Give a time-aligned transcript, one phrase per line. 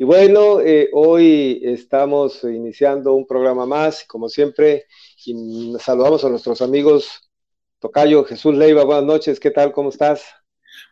[0.00, 4.86] Y bueno, eh, hoy estamos iniciando un programa más, como siempre,
[5.26, 7.30] y saludamos a nuestros amigos
[7.78, 8.82] Tocayo Jesús Leiva.
[8.84, 9.72] Buenas noches, ¿qué tal?
[9.72, 10.24] ¿Cómo estás?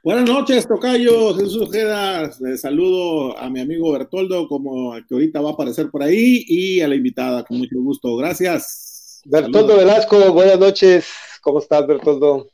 [0.05, 2.31] Buenas noches, Tocayo Jesús Ojeda.
[2.59, 6.89] saludo a mi amigo Bertoldo, como que ahorita va a aparecer por ahí, y a
[6.89, 8.15] la invitada, con mucho gusto.
[8.15, 9.23] Gracias.
[9.25, 11.09] Bertoldo Velasco, buenas noches.
[11.41, 12.49] ¿Cómo estás, Bertoldo?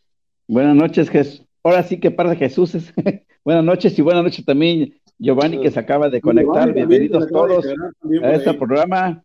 [0.46, 1.43] Buenas noches, Jesús.
[1.64, 2.77] Ahora sí que par de Jesús.
[3.45, 6.73] buenas noches y buenas noches también Giovanni que se acaba de conectar.
[6.73, 7.65] Bienvenidos todos
[8.23, 9.23] a este programa.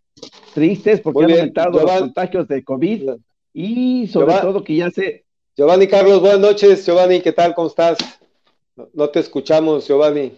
[0.53, 3.11] Tristes porque han aumentado los contagios de COVID
[3.53, 5.25] y sobre todo que ya se...
[5.55, 6.85] Giovanni Carlos, buenas noches.
[6.85, 7.53] Giovanni, ¿qué tal?
[7.53, 7.97] ¿Cómo estás?
[8.93, 10.33] No, te escuchamos, Giovanni.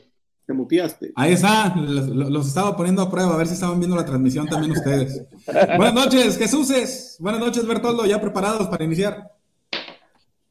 [0.46, 1.12] Te muteaste.
[1.16, 4.72] Ahí está, los, estaba poniendo a prueba, a ver si estaban viendo la transmisión también
[4.72, 5.24] ustedes.
[5.78, 7.18] buenas noches, Jesús.
[7.20, 9.32] Buenas noches, Bertoldo, ya preparados para iniciar.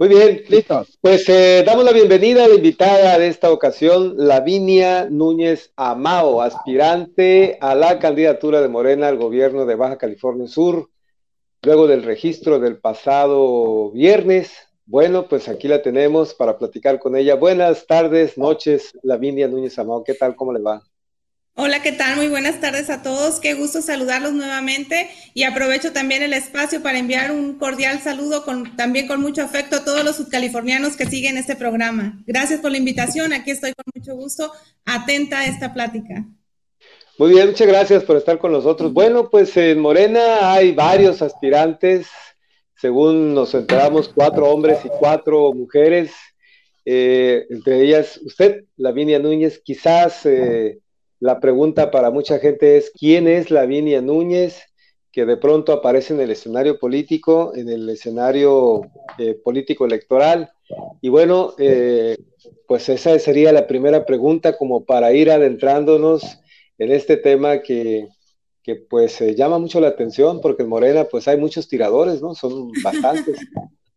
[0.01, 0.87] Muy bien, listo.
[1.03, 7.59] Pues eh, damos la bienvenida a la invitada de esta ocasión, Lavinia Núñez Amao, aspirante
[7.61, 10.89] a la candidatura de Morena al gobierno de Baja California Sur,
[11.61, 14.51] luego del registro del pasado viernes.
[14.87, 17.35] Bueno, pues aquí la tenemos para platicar con ella.
[17.35, 20.03] Buenas tardes, noches, Lavinia Núñez Amao.
[20.03, 20.35] ¿Qué tal?
[20.35, 20.83] ¿Cómo le va?
[21.63, 22.17] Hola, ¿qué tal?
[22.17, 23.39] Muy buenas tardes a todos.
[23.39, 28.47] Qué gusto saludarlos nuevamente y aprovecho también el espacio para enviar un cordial saludo
[28.79, 32.19] también con mucho afecto a todos los subcalifornianos que siguen este programa.
[32.27, 33.35] Gracias por la invitación.
[33.35, 34.51] Aquí estoy con mucho gusto,
[34.87, 36.25] atenta a esta plática.
[37.19, 38.95] Muy bien, muchas gracias por estar con nosotros.
[38.95, 42.07] Bueno, pues en Morena hay varios aspirantes,
[42.75, 46.13] según nos enteramos, cuatro hombres y cuatro mujeres.
[46.87, 50.25] Eh, entre ellas, usted, Lavinia Núñez, quizás...
[50.25, 50.79] Eh,
[51.21, 54.71] la pregunta para mucha gente es, ¿quién es Lavinia Núñez?
[55.13, 58.83] que de pronto aparece en el escenario político, en el escenario
[59.19, 60.51] eh, político electoral.
[61.01, 62.17] Y bueno, eh,
[62.67, 66.39] pues esa sería la primera pregunta como para ir adentrándonos
[66.79, 68.07] en este tema que,
[68.63, 72.35] que pues llama mucho la atención porque en Morena pues hay muchos tiradores, ¿no?
[72.35, 73.41] Son bastantes.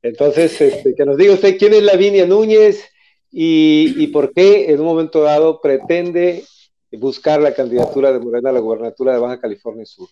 [0.01, 2.83] Entonces, este, que nos diga usted quién es Lavinia Núñez
[3.31, 6.43] y, y por qué en un momento dado pretende
[6.97, 10.09] buscar la candidatura de Morena a la gubernatura de Baja California Sur.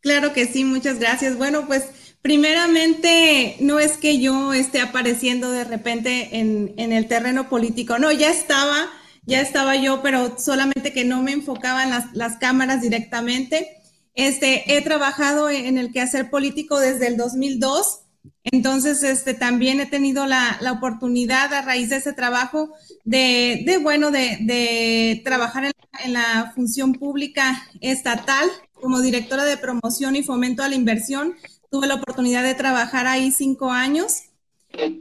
[0.00, 1.36] Claro que sí, muchas gracias.
[1.36, 1.84] Bueno, pues
[2.22, 8.30] primeramente no es que yo esté apareciendo de repente en, el terreno político, no, ya
[8.30, 8.90] estaba,
[9.24, 13.76] ya estaba yo, pero solamente que no me enfocaban las, las cámaras directamente.
[14.14, 18.00] Este, he trabajado en el quehacer político desde el 2002
[18.44, 22.72] entonces, este, también he tenido la, oportunidad a raíz de ese trabajo
[23.08, 30.62] de, bueno, de, trabajar en, la función pública estatal como directora de promoción y fomento
[30.62, 31.34] a la inversión.
[31.70, 34.24] Tuve la oportunidad de trabajar ahí cinco años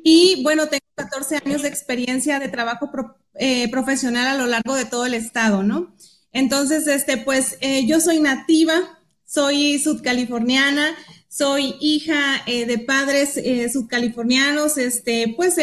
[0.04, 2.90] y bueno, tengo 14 años de experiencia de trabajo
[3.36, 5.94] eh, profesional a lo largo de todo el estado, ¿no?
[6.32, 10.96] Entonces, este, pues eh, yo soy nativa, soy sudcaliforniana,
[11.28, 13.40] soy hija eh, de padres
[13.72, 15.58] subcalifornianos, este, pues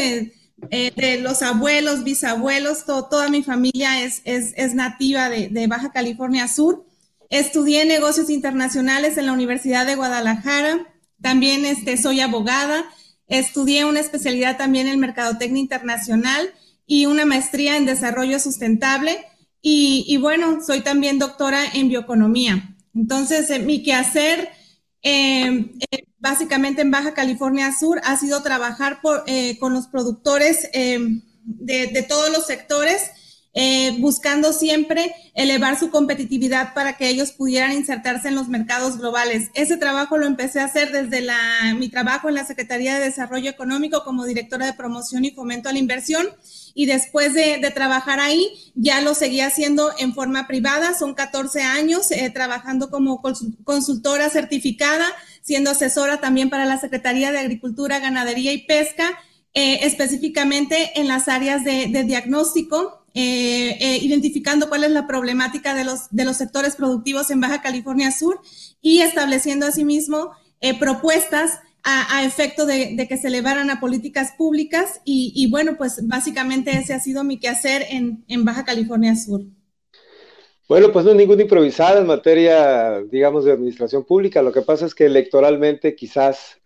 [0.70, 6.84] eh, de los abuelos, bisabuelos, toda mi familia es, nativa de, Baja California Sur.
[7.30, 10.86] Estudié negocios internacionales en la Universidad de Guadalajara,
[11.20, 12.84] también este, soy abogada,
[13.26, 16.52] estudié una especialidad también en Mercadotecnia Internacional
[16.86, 19.24] y una maestría en Desarrollo Sustentable
[19.62, 22.76] y, bueno, soy también doctora en Bioeconomía.
[22.94, 24.50] Entonces, mi quehacer
[25.06, 31.20] Em, eh, básicamente en Baja California Sur ha sido trabajar eh, con los productores em,
[31.44, 33.10] de, todos los sectores,
[33.52, 39.50] eh, buscando siempre elevar su competitividad para que ellos pudieran insertarse en los mercados globales.
[39.52, 41.28] Ese trabajo lo empecé a hacer desde
[41.76, 45.72] mi trabajo en la Secretaría de Desarrollo Económico como directora de promoción y fomento a
[45.72, 46.26] la inversión
[46.74, 50.94] y después de, trabajar ahí ya lo seguía haciendo en forma privada.
[50.98, 53.22] Son 14 años eh, trabajando como
[53.64, 55.06] consultora certificada,
[55.44, 59.16] siendo asesora también para la Secretaría de Agricultura, Ganadería y Pesca,
[59.52, 66.08] eh, específicamente en las áreas de, diagnóstico, eh, identificando cuál es la problemática de los,
[66.10, 68.40] de los sectores productivos en Baja California Sur
[68.82, 70.32] y estableciendo asimismo
[70.80, 76.94] propuestas a, efecto de, que se elevaran a políticas públicas y, bueno, pues básicamente ese
[76.94, 79.42] ha sido mi quehacer en, en Baja California Sur.
[80.66, 84.42] Bueno, pues no es ningún improvisado en materia, digamos, de administración pública.
[84.42, 86.58] Lo que pasa es que electoralmente quizás,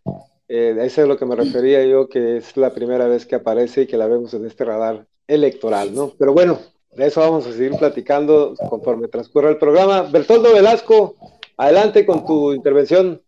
[0.49, 3.83] eh, eso es lo que me refería yo, que es la primera vez que aparece
[3.83, 6.13] y que la vemos en este radar electoral, ¿no?
[6.17, 6.61] Pero bueno,
[6.95, 10.03] de eso vamos a seguir platicando conforme transcurra el programa.
[10.03, 11.17] Bertoldo Velasco,
[11.57, 13.21] adelante con tu intervención.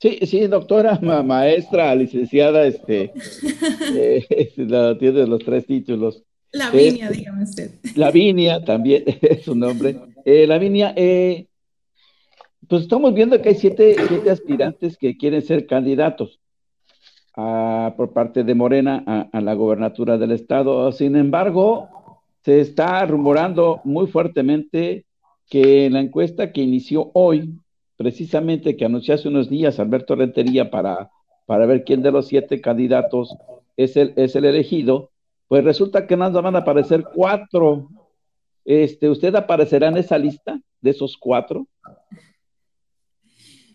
[0.00, 3.12] Sí, sí, doctora, maestra, licenciada, este,
[3.96, 4.52] eh,
[4.98, 6.22] tiene los tres títulos.
[6.52, 7.70] Lavinia, dígame usted.
[7.94, 9.96] Lavinia también es su nombre.
[10.24, 11.46] Eh, Lavinia, eh,
[12.68, 16.40] pues estamos viendo que hay siete, siete aspirantes que quieren ser candidatos
[17.34, 20.90] por parte de Morena a, a, la gobernatura del estado.
[20.90, 21.88] Sin embargo,
[22.44, 25.04] se está rumorando muy fuertemente
[25.48, 27.54] que en la encuesta que inició hoy,
[27.96, 31.10] precisamente que anunció hace unos días Alberto Rentería para,
[31.46, 33.36] para ver quién de los siete candidatos
[33.76, 35.10] es el, es el elegido,
[35.48, 37.88] pues resulta que nada van a aparecer cuatro.
[38.64, 41.66] Este, ¿Usted aparecerá en esa lista de esos cuatro?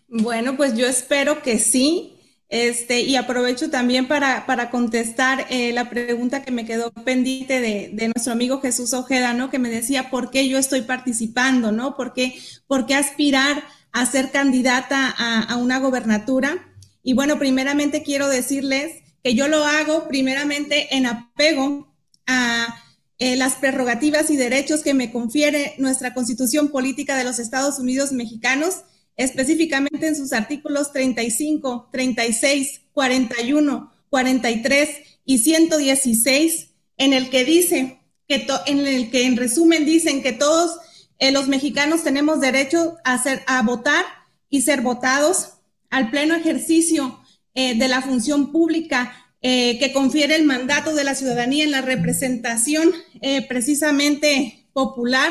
[0.06, 2.12] Bueno, pues yo espero que sí.
[2.48, 7.90] Este, y aprovecho también para, para contestar eh, la pregunta que me quedó pendiente de,
[7.92, 9.50] de, nuestro amigo Jesús Ojeda, ¿no?
[9.50, 11.96] Que me decía por qué yo estoy participando, ¿no?
[11.96, 12.38] ¿Por qué,
[12.68, 16.68] por qué aspirar a ser candidata a, a una gobernatura?
[17.02, 21.88] Y bueno, primeramente quiero decirles que yo lo hago primeramente en apego
[22.26, 22.82] a
[23.18, 28.12] eh, las prerrogativas y derechos que me confiere nuestra Constitución Política de los Estados Unidos
[28.12, 28.82] Mexicanos,
[29.16, 34.88] específicamente en sus artículos 35, 36, 41, 43
[35.24, 36.68] y 116,
[36.98, 40.78] en el que dice que en el que en resumen dicen que todos
[41.18, 44.04] eh, los mexicanos tenemos derecho a, ser, a votar
[44.50, 45.54] y ser votados
[45.88, 47.23] al pleno ejercicio
[47.54, 49.12] eh, de la función pública
[49.46, 55.30] eh, que confiere el mandato de la ciudadanía en la representación eh, precisamente popular.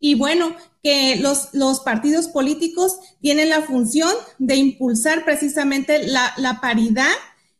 [0.00, 6.62] Y bueno, que los, los, partidos políticos tienen la función de impulsar precisamente la, la
[6.62, 7.12] paridad,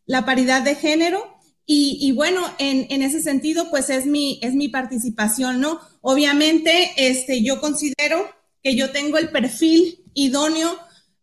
[0.07, 1.39] la paridad de género.
[1.67, 5.79] Y, y bueno, en, en, ese sentido, pues es mi, es mi participación, ¿no?
[6.01, 8.29] Obviamente, este, yo considero
[8.63, 10.75] que yo tengo el perfil idóneo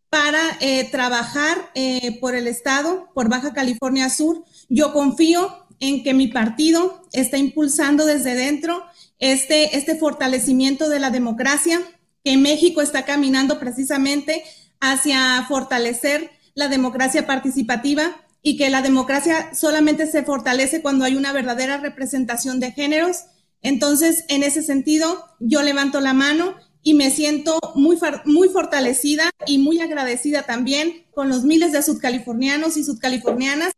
[0.09, 4.43] para eh, trabajar eh, por el Estado, por Baja California Sur.
[4.67, 8.83] Yo confío en que mi partido está impulsando desde dentro
[9.19, 11.79] este, este fortalecimiento de la democracia,
[12.23, 14.43] que México está caminando precisamente
[14.79, 21.33] hacia fortalecer la democracia participativa y que la democracia solamente se fortalece cuando hay una
[21.33, 23.25] verdadera representación de géneros.
[23.61, 26.55] Entonces, en ese sentido, yo levanto la mano
[26.89, 32.77] y me siento muy, muy fortalecida y muy agradecida también con los miles de sudcalifornianos
[32.77, 33.73] y sudcalifornianas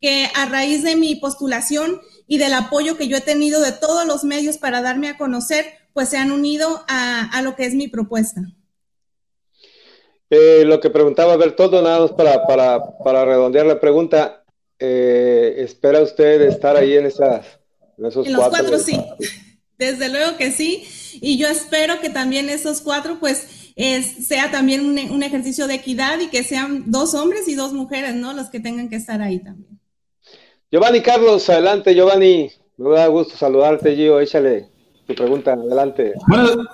[0.00, 4.06] que a raíz de mi postulación y del apoyo que yo he tenido de todos
[4.06, 7.74] los medios para darme a conocer, pues se han unido a, a lo que es
[7.74, 8.40] mi propuesta.
[10.30, 14.42] Eh, lo que preguntaba Bertoldo, nada más para, para, para redondear la pregunta,
[14.78, 17.44] eh, ¿espera usted estar ahí en, esas,
[17.98, 18.78] en esos en los cuatro?
[18.78, 18.98] sí,
[19.76, 20.88] desde luego que sí
[21.20, 25.74] y yo espero que también esos cuatro, pues, es, sea también un, un, ejercicio de
[25.74, 28.32] equidad y que sean dos hombres y dos mujeres, ¿no?
[28.32, 29.80] Los que tengan que estar ahí también.
[30.70, 32.50] Giovanni Carlos, adelante, Giovanni.
[32.76, 34.18] Me da gusto saludarte, Gio.
[34.18, 34.68] Échale
[35.06, 36.14] tu pregunta, adelante.
[36.26, 36.64] Bueno,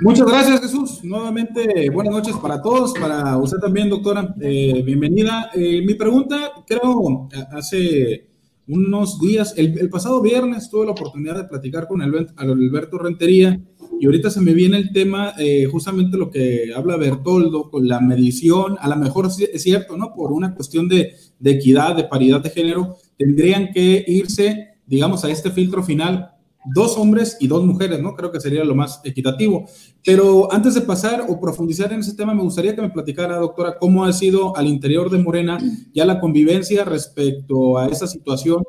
[0.00, 1.04] muchas gracias, Jesús.
[1.04, 4.34] Nuevamente, buenas noches para todos, para usted también, doctora.
[4.40, 5.50] Eh, bienvenida.
[5.54, 8.29] Eh, mi pregunta, creo, hace
[8.70, 13.60] unos días, el, pasado viernes tuve la oportunidad de platicar con Alberto Rentería
[14.00, 18.00] y ahorita se me viene el tema, eh, justamente lo que habla Bertoldo, con la
[18.00, 20.14] medición, a lo mejor es cierto, ¿no?
[20.14, 25.30] Por una cuestión de, de equidad, de paridad de género, tendrían que irse, digamos, a
[25.30, 26.30] este filtro final
[26.64, 28.14] dos hombres y dos mujeres, ¿no?
[28.14, 29.66] Creo que sería lo más equitativo.
[30.04, 33.78] Pero antes de pasar o profundizar en ese tema, me gustaría que me platicara, doctora,
[33.78, 35.58] cómo ha sido al interior de Morena
[35.94, 38.62] ya la convivencia respecto a esa situación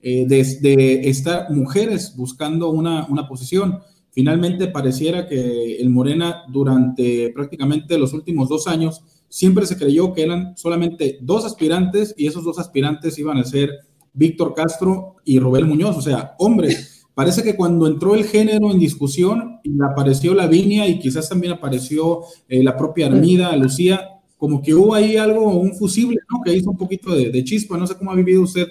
[0.00, 3.80] eh, de, estar mujeres buscando una, una posición.
[4.10, 10.22] Finalmente pareciera que el Morena durante prácticamente los últimos dos años siempre se creyó que
[10.22, 13.70] eran solamente dos aspirantes y esos dos aspirantes iban a ser
[14.14, 16.95] Víctor Castro y Robert Muñoz, o sea, hombres.
[17.16, 22.20] Parece que cuando entró el género en discusión y apareció Lavinia y quizás también apareció
[22.46, 26.42] eh, la propia Armida, Lucía, como que hubo ahí algo, un fusible, ¿no?
[26.44, 27.78] Que hizo un poquito de, chispa.
[27.78, 28.66] No sé cómo ha vivido usted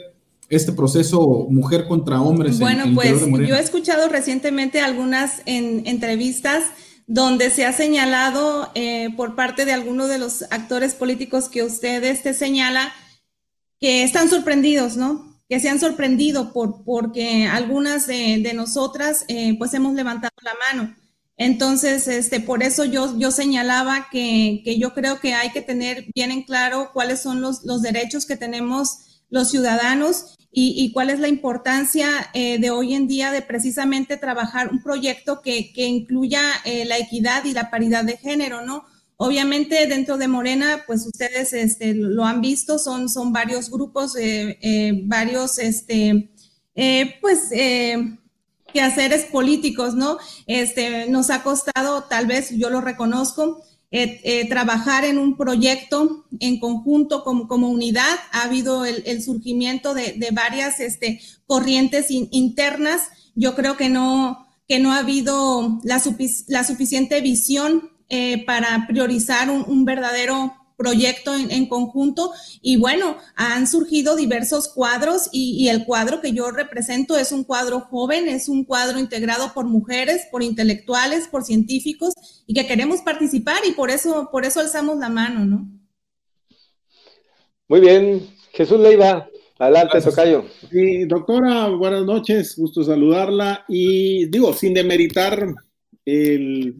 [0.48, 2.60] este proceso mujer contra hombres.
[2.60, 6.66] Bueno, pues yo he escuchado recientemente algunas entrevistas
[7.08, 12.04] donde se ha señalado eh, por parte de algunos de los actores políticos que usted
[12.04, 12.94] este señala
[13.80, 15.35] que están sorprendidos, ¿no?
[15.48, 20.54] Que se han sorprendido por, porque algunas de, de nosotras eh, pues hemos levantado la
[20.72, 20.96] mano.
[21.38, 26.06] Entonces, este, por eso yo, yo señalaba que, que, yo creo que hay que tener
[26.16, 31.10] bien en claro cuáles son los, los derechos que tenemos los ciudadanos y, y cuál
[31.10, 35.86] es la importancia eh, de hoy en día de precisamente trabajar un proyecto que, que
[35.86, 38.86] incluya eh, la equidad y la paridad de género, ¿no?
[39.18, 44.58] Obviamente dentro de Morena, pues ustedes este, lo han visto, son, son varios grupos, eh,
[44.62, 46.32] eh, varios este,
[47.22, 47.50] pues,
[48.74, 50.18] quehaceres políticos, ¿no?
[50.48, 53.64] Este, nos ha costado, tal vez yo lo reconozco,
[54.50, 58.20] trabajar en un proyecto en conjunto como, como unidad.
[58.34, 63.04] Ha habido el, surgimiento de, varias este, corrientes internas.
[63.36, 66.02] Yo creo que no, que no ha habido la,
[66.48, 72.32] la suficiente visión eh, para priorizar un, verdadero proyecto en, conjunto
[72.62, 77.80] y bueno, han surgido diversos cuadros y, el cuadro que yo represento es un cuadro
[77.80, 82.14] joven, es un cuadro integrado por mujeres, por intelectuales, por científicos
[82.46, 85.68] y que queremos participar y por eso, por eso alzamos la mano, ¿no?
[87.68, 90.46] Muy bien, Jesús Leiva, adelante, Tocayo.
[90.70, 95.56] Sí, doctora, buenas noches, gusto saludarla y digo, sin demeritar
[96.06, 96.76] el,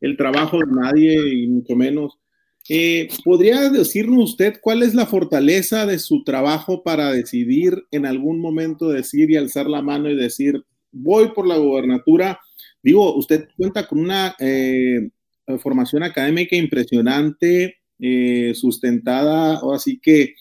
[0.00, 2.20] el trabajo de nadie y mucho menos
[2.68, 8.40] eh, ¿Podría decirnos usted cuál es la fortaleza de su trabajo para decidir en algún
[8.40, 12.38] momento decir y alzar la mano y decir, voy por la gobernatura?
[12.82, 15.10] Digo, usted cuenta con una eh,
[15.58, 20.34] formación académica impresionante, eh, sustentada, o así que,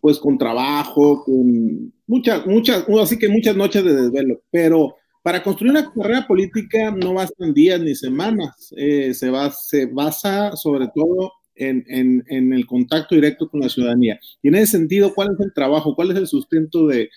[0.00, 4.96] pues con trabajo, con muchas, muchas, así que muchas noches de desvelo, pero
[5.26, 10.86] para construir una carrera política no bastan días ni semanas, se, va, se basa sobre
[10.94, 14.20] todo en, el contacto directo con la ciudadanía.
[14.40, 17.10] Y en ese sentido, ¿cuál es el trabajo, cuál es el sustento de,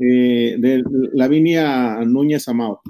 [0.00, 0.82] eh, de
[1.12, 2.82] Lavinia Núñez Amao?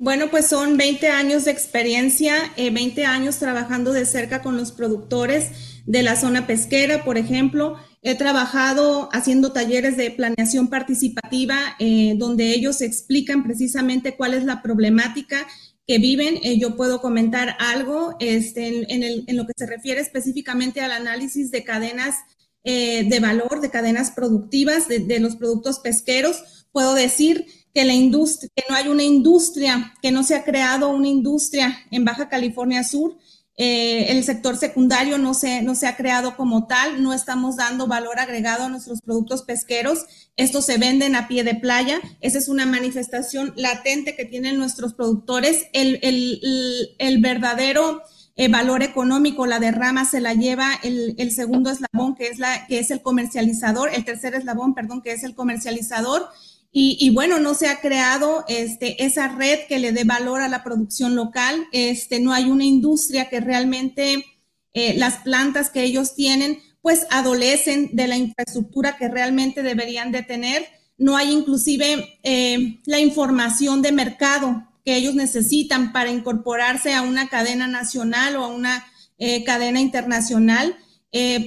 [0.00, 4.72] Bueno, pues son 20 años de experiencia, 20 eh, años trabajando de cerca con los
[4.72, 7.76] productores de la zona pesquera, por ejemplo.
[8.02, 14.62] He trabajado haciendo talleres de planeación participativa eh, donde ellos explican precisamente cuál es la
[14.62, 15.46] problemática
[15.86, 16.38] que viven.
[16.42, 21.62] Eh, yo puedo comentar algo este, en, lo que se refiere específicamente al análisis de
[21.62, 22.16] cadenas
[22.64, 26.66] eh, de valor, de cadenas productivas de, los productos pesqueros.
[26.72, 32.06] Puedo decir que no hay una industria, que no se ha creado una industria en
[32.06, 33.18] Baja California Sur
[33.62, 37.86] eh, el sector secundario no se, no se ha creado como tal, no estamos dando
[37.86, 40.06] valor agregado a nuestros productos pesqueros.
[40.38, 42.00] Estos se venden a pie de playa.
[42.22, 45.66] Esa es una manifestación latente que tienen nuestros productores.
[45.74, 48.00] El, verdadero
[48.34, 52.66] eh, valor económico, la derrama se la lleva el, el, segundo eslabón, que es, la,
[52.66, 56.30] que es el comercializador, el tercer eslabón, perdón, que es el comercializador
[56.72, 60.62] y, bueno, no se ha creado este, esa red que le dé valor a la
[60.62, 61.66] producción local.
[61.72, 64.24] Este, no hay una industria que realmente
[64.72, 70.22] eh, las plantas que ellos tienen, pues adolecen de la infraestructura que realmente deberían de
[70.22, 70.64] tener.
[70.96, 77.28] No hay inclusive eh, la información de mercado que ellos necesitan para incorporarse a una
[77.28, 78.86] cadena nacional o a una
[79.18, 80.76] eh, cadena internacional.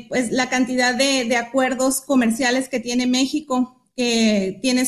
[0.10, 4.84] pues la cantidad de, de acuerdos comerciales que tiene México que tiene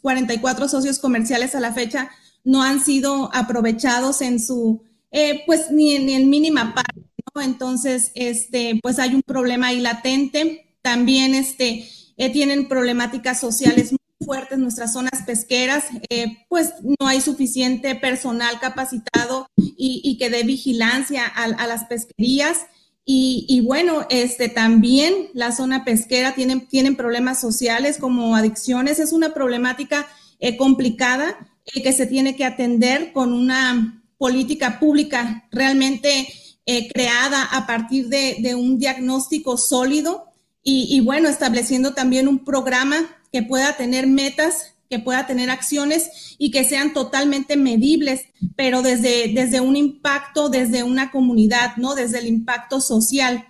[0.00, 2.10] 44 socios comerciales a la fecha,
[2.44, 7.02] no han sido aprovechados en su, eh, pues ni, en mínima parte.
[7.42, 10.76] Entonces, este, pues hay un problema ahí latente.
[10.82, 17.20] También este, eh, tienen problemáticas sociales muy fuertes nuestras zonas pesqueras, eh, pues no hay
[17.20, 22.58] suficiente personal capacitado y, y que dé vigilancia a, a las pesquerías.
[23.04, 29.00] Y, bueno, este, también la zona pesquera tienen, tienen problemas sociales como adicciones.
[29.00, 30.06] Es una problemática
[30.38, 36.28] eh, complicada eh, que se tiene que atender con una política pública realmente
[36.64, 40.26] eh, creada a partir de, un diagnóstico sólido
[40.62, 42.98] y, y bueno, estableciendo también un programa
[43.32, 49.32] que pueda tener metas que pueda tener acciones y que sean totalmente medibles, pero desde,
[49.32, 51.94] desde un impacto, desde una comunidad, ¿no?
[51.94, 53.46] Desde el impacto social.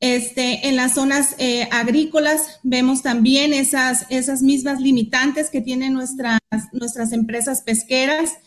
[0.00, 6.40] Este, en las zonas eh, agrícolas vemos también esas, esas mismas limitantes que tienen nuestras,
[6.72, 8.38] nuestras empresas pesqueras,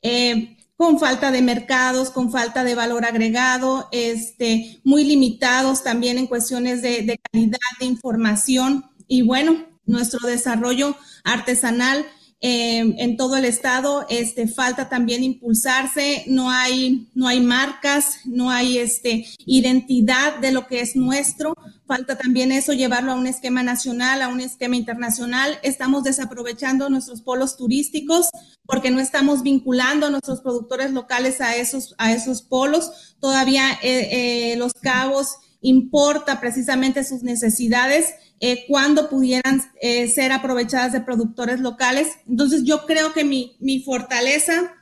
[0.00, 6.26] eh, con falta de mercados, con falta de valor agregado, este, muy limitados también en
[6.26, 8.86] cuestiones de, de calidad de información.
[9.06, 12.06] Y bueno, nuestro desarrollo artesanal
[12.40, 18.48] eh, en todo el estado, este, falta también impulsarse, no hay, no hay marcas, no
[18.50, 21.54] hay este, identidad de lo que es nuestro,
[21.84, 27.22] falta también eso, llevarlo a un esquema nacional, a un esquema internacional, estamos desaprovechando nuestros
[27.22, 28.28] polos turísticos
[28.66, 34.52] porque no estamos vinculando a nuestros productores locales a esos, a esos polos, todavía eh,
[34.52, 41.60] eh, los cabos importa precisamente sus necesidades eh, cuando pudieran eh, ser aprovechadas de productores
[41.60, 42.08] locales.
[42.28, 44.74] Entonces yo creo que mi, mi fortaleza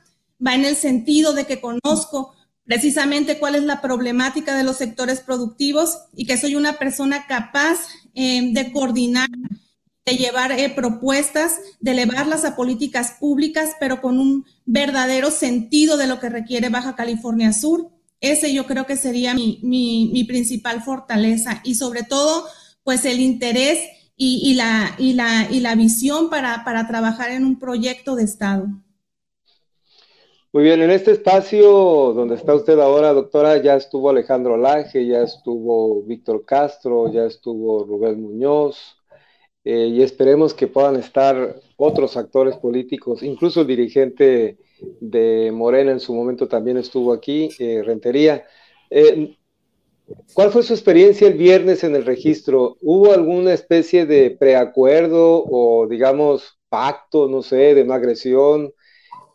[0.45, 2.33] va en el sentido de que conozco
[2.65, 7.79] precisamente cuál es la problemática de los sectores productivos y que soy una persona capaz
[8.13, 9.29] eh, de coordinar
[10.15, 16.19] llevar eh, propuestas, de elevarlas a políticas públicas, pero con un verdadero sentido de lo
[16.19, 17.89] que requiere Baja California Sur.
[18.19, 22.45] Ese yo creo que sería mi, mi, principal fortaleza y sobre todo,
[22.83, 23.79] pues el interés
[24.15, 28.67] y, la, y, la, y la visión para, para trabajar en un proyecto de Estado.
[30.51, 35.21] Muy bien, en este espacio donde está usted ahora, doctora, ya estuvo Alejandro Laje, ya
[35.21, 38.97] estuvo Víctor Castro, ya estuvo Rubén Muñoz,
[39.63, 44.57] eh, y esperemos que puedan estar otros actores políticos, incluso el dirigente
[44.99, 48.45] de Morena en su momento también estuvo aquí, eh, Rentería.
[48.89, 49.35] Eh,
[50.33, 52.77] ¿Cuál fue su experiencia el viernes en el registro?
[52.81, 58.73] ¿Hubo alguna especie de preacuerdo o, digamos, pacto, no sé, de no agresión?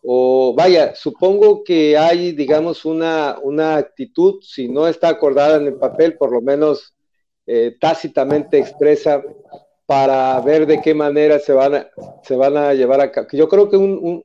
[0.02, 5.74] o vaya, supongo que hay, digamos, una, una actitud, si no está acordada en el
[5.74, 6.94] papel, por lo menos
[7.46, 9.22] eh, tácitamente expresa
[9.86, 11.90] para ver de qué manera se van a,
[12.22, 13.28] se van a llevar a cabo.
[13.32, 14.22] Yo creo que un,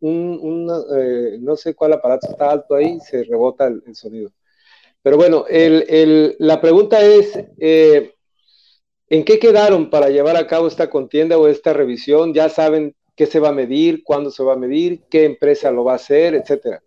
[0.98, 4.32] eh, no sé cuál aparato está alto ahí, se rebota el, sonido.
[5.02, 8.14] Pero bueno, la pregunta es, eh,
[9.10, 12.34] ¿en qué quedaron para llevar a cabo esta contienda o esta revisión?
[12.34, 15.84] ¿Ya saben qué se va a medir, cuándo se va a medir, qué empresa lo
[15.84, 16.82] va a hacer, etcétera.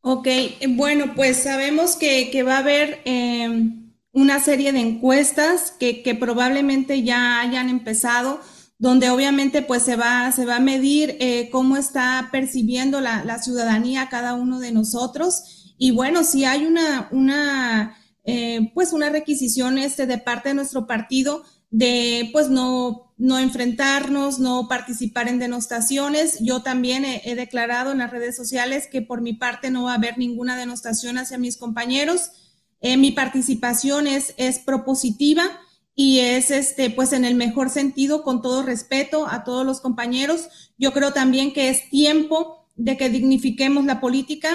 [0.00, 0.28] Ok,
[0.70, 3.83] bueno, pues sabemos que, va a haber em,
[4.14, 8.40] una serie de encuestas que, probablemente ya hayan empezado,
[8.78, 14.08] donde obviamente pues se va, se va a medir eh, cómo está percibiendo la, ciudadanía
[14.08, 15.74] cada uno de nosotros.
[15.76, 20.86] Y bueno, si hay una, una eh, pues una requisición este de parte de nuestro
[20.86, 26.38] partido, de pues no, no enfrentarnos, no participar en denostaciones.
[26.40, 29.96] Yo también he, declarado en las redes sociales que por mi parte no va a
[29.96, 32.30] haber ninguna denostación hacia mis compañeros.
[32.84, 35.44] Eh, mi participación es, es propositiva
[35.94, 40.72] y es este, pues en el mejor sentido, con todo respeto a todos los compañeros.
[40.76, 44.50] Yo creo también que es tiempo de que dignifiquemos la política.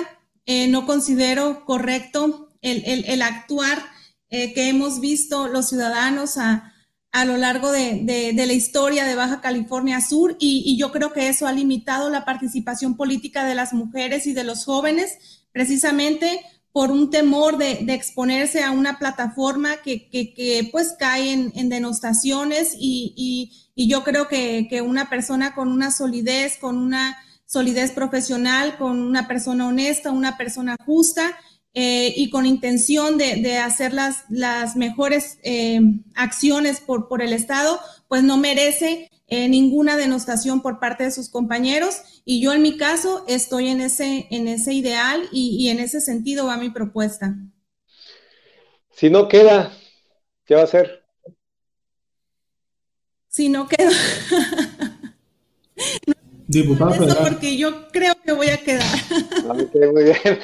[0.46, 3.84] Eh, no considero correcto el, el, actuar
[4.30, 6.72] eh, que hemos visto los ciudadanos a,
[7.12, 11.48] a lo largo de, la historia de Baja California Sur y, yo creo que eso
[11.48, 15.18] ha limitado la participación política de las mujeres y de los jóvenes
[15.52, 23.52] precisamente por un temor de, exponerse a una plataforma que, pues cae en, denostaciones y,
[23.76, 29.28] yo creo que, que, una persona con una solidez, con una solidez profesional, con una
[29.28, 31.36] persona honesta, una persona justa,
[31.76, 35.80] eh, y con intención de, hacer las, las mejores eh,
[36.16, 41.30] acciones por, por el Estado, pues no merece eh, ninguna denostación por parte de sus
[41.30, 42.22] compañeros.
[42.26, 46.48] Y yo en mi caso estoy en ese, en ese ideal y, en ese sentido
[46.48, 47.36] va mi propuesta.
[48.92, 49.72] Si no queda,
[50.46, 51.04] ¿qué va a hacer?
[53.28, 53.92] Si no queda.
[56.48, 57.06] Diputado.
[57.06, 58.88] Eso porque yo creo que voy a quedar.
[59.48, 60.40] Ah, muy bien.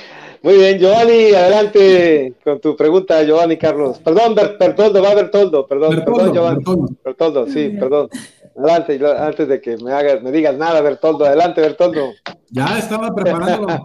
[0.45, 3.97] Muy bien, Giovanni, adelante con tu pregunta, Giovanni Carlos.
[3.97, 6.63] Perdón, Bertoldo, va Bertoldo, perdón, perdón, Giovanni.
[7.03, 7.47] Bertoldo.
[7.47, 8.09] sí, perdón.
[8.55, 12.11] Adelante, antes de que me hagas, me digas nada, Bertoldo, adelante, Bertoldo.
[12.49, 13.83] Ya estaba preparándolo.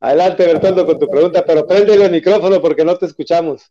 [0.00, 3.70] adelante, Bertoldo, con tu pregunta, pero préndele el micrófono porque no te escuchamos.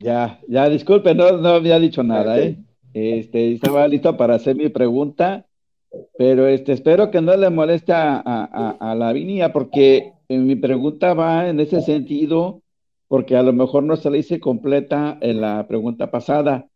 [0.00, 2.56] Ya, ya, disculpe, no, no había dicho nada, ¿eh?
[2.94, 5.44] Este, estaba listo para hacer mi pregunta
[6.16, 8.18] pero este, espero que no le moleste a,
[8.78, 12.62] a, la Vinia, porque mi pregunta va en ese sentido,
[13.08, 16.66] porque a lo mejor no se la hice completa en la pregunta pasada.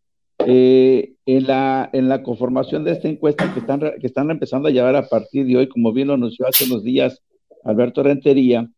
[0.44, 4.72] Eh, en, la, en la conformación de esta encuesta que están, que están empezando a
[4.72, 7.22] llevar a partir de hoy, como bien lo anunció hace unos días
[7.62, 8.68] Alberto Rentería,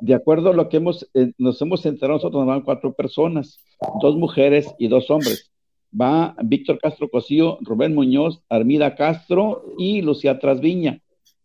[0.00, 3.58] de acuerdo a lo que hemos, eh, nos hemos enterado, nosotros van cuatro personas,
[4.00, 5.52] dos mujeres y dos hombres
[5.98, 11.00] va Víctor Castro Cosío, Rubén Muñoz, Armida Castro y Lucía Trasviña.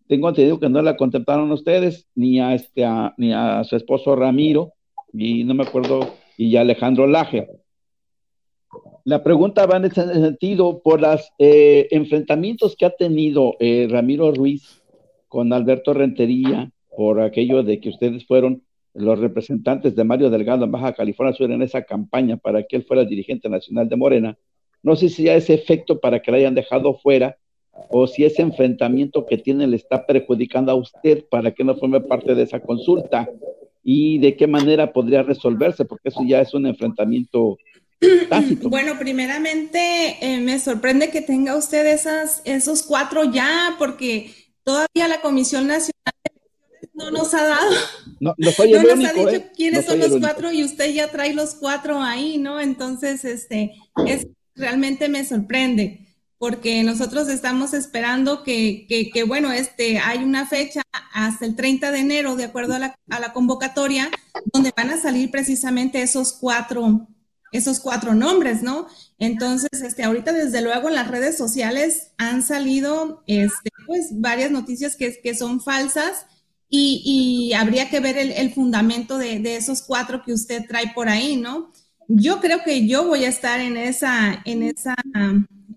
[0.08, 2.86] Tengo entendido que no la contemplaron ustedes, ni a, este,
[3.18, 4.74] ni a su esposo Ramiro,
[5.18, 7.48] y no me acuerdo, y Alejandro Laje.
[9.04, 14.32] La pregunta va en ese sentido por los eh, enfrentamientos que ha tenido eh, Ramiro
[14.32, 14.84] Ruiz
[15.28, 20.72] con Alberto Rentería, por aquello de que ustedes fueron los representantes de Mario Delgado en
[20.72, 24.38] Baja California Sur en esa campaña para que él fuera el dirigente nacional de Morena.
[24.82, 27.38] No sé si ya ese efecto para que la hayan dejado fuera
[27.90, 32.02] o si ese enfrentamiento que tiene le está perjudicando a usted para que no forme
[32.02, 33.30] parte de esa consulta
[33.90, 37.58] y de qué manera podría resolverse, porque eso ya es un enfrentamiento
[38.30, 38.70] tácito.
[38.70, 44.34] Bueno, primeramente eh, me sorprende que tenga usted esas, esos cuatro ya, porque
[44.66, 45.94] todavía la Comisión Nacional
[46.96, 47.72] no nos ha dado.
[48.20, 49.52] No, nos ha dicho ¿eh?
[49.56, 52.60] quiénes son los cuatro y usted ya trae los cuatro ahí, ¿no?
[52.60, 53.74] Entonces, este,
[54.06, 56.07] es realmente me sorprende
[56.38, 62.00] porque nosotros estamos esperando que, que, bueno, este, hay una fecha hasta el 30 de
[62.00, 64.10] enero, de acuerdo a la, a la, convocatoria,
[64.54, 67.08] donde van a salir precisamente esos cuatro,
[67.52, 68.88] esos cuatro nombres, ¿no?
[69.18, 74.96] Entonces, este, ahorita desde luego en las redes sociales han salido, este, pues, varias noticias
[74.96, 76.28] que, que son falsas
[76.70, 77.02] y,
[77.50, 81.10] y, habría que ver el, el fundamento de, de, esos cuatro que usted trae por
[81.10, 81.72] ahí, ¿no?
[82.10, 84.96] Yo creo que yo voy a estar en esa, en esa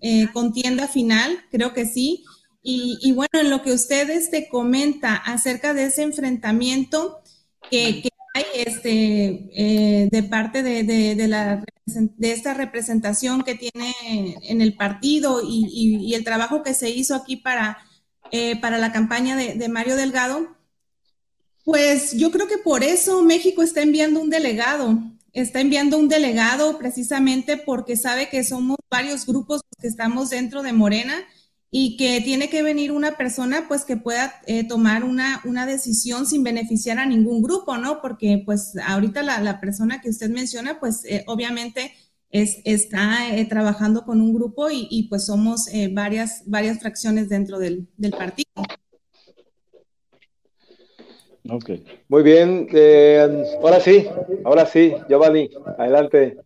[0.01, 2.23] eh, contienda final, creo que sí.
[2.63, 7.21] Y, bueno, en lo que usted este, comenta acerca de ese enfrentamiento
[7.69, 13.95] que, hay este, eh, de parte de, de, la, de esta representación que tiene
[14.43, 17.79] en el partido y, el trabajo que se hizo aquí para,
[18.31, 20.55] eh, para la campaña de Mario Delgado,
[21.63, 24.99] pues yo creo que por eso México está enviando un delegado
[25.33, 30.73] está enviando un delegado precisamente porque sabe que somos varios grupos que estamos dentro de
[30.73, 31.15] Morena
[31.73, 36.25] y que tiene que venir una persona pues que pueda eh, tomar una, una decisión
[36.25, 38.01] sin beneficiar a ningún grupo, ¿no?
[38.01, 41.93] Porque pues ahorita la, persona que usted menciona pues eh, obviamente
[42.29, 47.87] es, está eh, trabajando con un grupo y, pues somos varias, varias fracciones dentro del,
[47.97, 48.51] del partido.
[52.07, 52.67] Muy bien.
[52.71, 54.07] Eh, ahora sí,
[54.43, 56.37] ahora sí, Giovanni, adelante.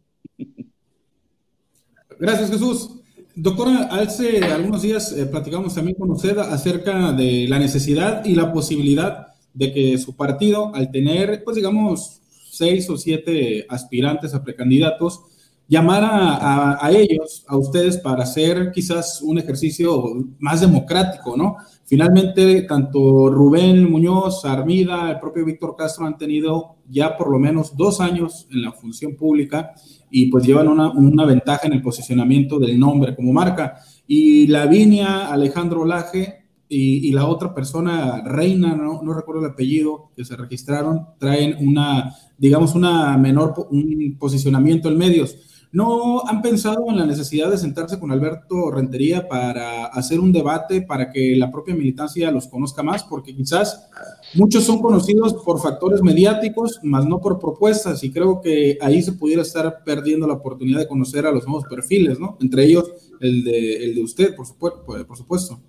[2.20, 2.92] Gracias, Jesús.
[3.36, 8.54] Doctora, hace algunos días eh, platicamos también con usted acerca de la necesidad y la
[8.54, 15.24] posibilidad de que su partido, al tener, pues digamos, seis o siete aspirantes a precandidatos,
[15.68, 20.04] llamara a, ellos, a ustedes, para hacer quizás un ejercicio
[20.40, 21.58] más democrático, ¿no?
[21.86, 27.76] Finalmente, tanto Rubén Muñoz, Armida, el propio Víctor Castro han tenido ya por lo menos
[27.76, 29.74] dos años en la función pública
[30.10, 33.78] y pues llevan una, ventaja en el posicionamiento del nombre como marca.
[34.08, 40.26] Y Lavinia, Alejandro Laje y, la otra persona, Reina, no, no recuerdo el apellido, que
[40.26, 45.55] se registraron, traen una, digamos, una menor, un posicionamiento en medios.
[45.76, 50.82] ¿No han pensado en la necesidad de sentarse con Alberto Rentería para hacer un debate
[50.82, 53.04] para que la propia militancia los conozca más?
[53.04, 53.90] Porque quizás
[54.36, 59.12] muchos son conocidos por factores mediáticos, más no por propuestas, y creo que ahí se
[59.12, 62.38] pudiera estar perdiendo la oportunidad de conocer a los nuevos perfiles, ¿no?
[62.40, 64.86] Entre ellos el de, el de usted, por supuesto.
[64.86, 65.60] Por supuesto.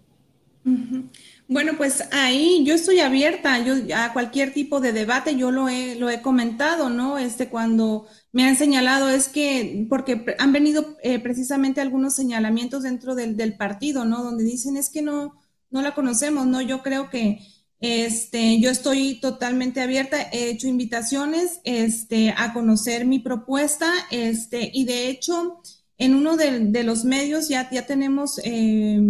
[1.49, 5.95] Bueno, pues ahí yo estoy abierta yo, a cualquier tipo de debate, yo lo he,
[5.95, 7.19] lo he comentado, ¿no?
[7.19, 13.15] Este, cuando me han señalado es que, porque han venido eh, precisamente algunos señalamientos dentro
[13.15, 14.23] del, del, partido, ¿no?
[14.23, 16.61] Donde dicen es que no, no la conocemos, ¿no?
[16.61, 17.41] Yo creo que
[17.81, 24.85] este, yo estoy totalmente abierta, he hecho invitaciones este, a conocer mi propuesta, este, y
[24.85, 25.63] de hecho,
[25.97, 28.39] en uno de, los medios ya, ya tenemos...
[28.45, 29.01] Eh,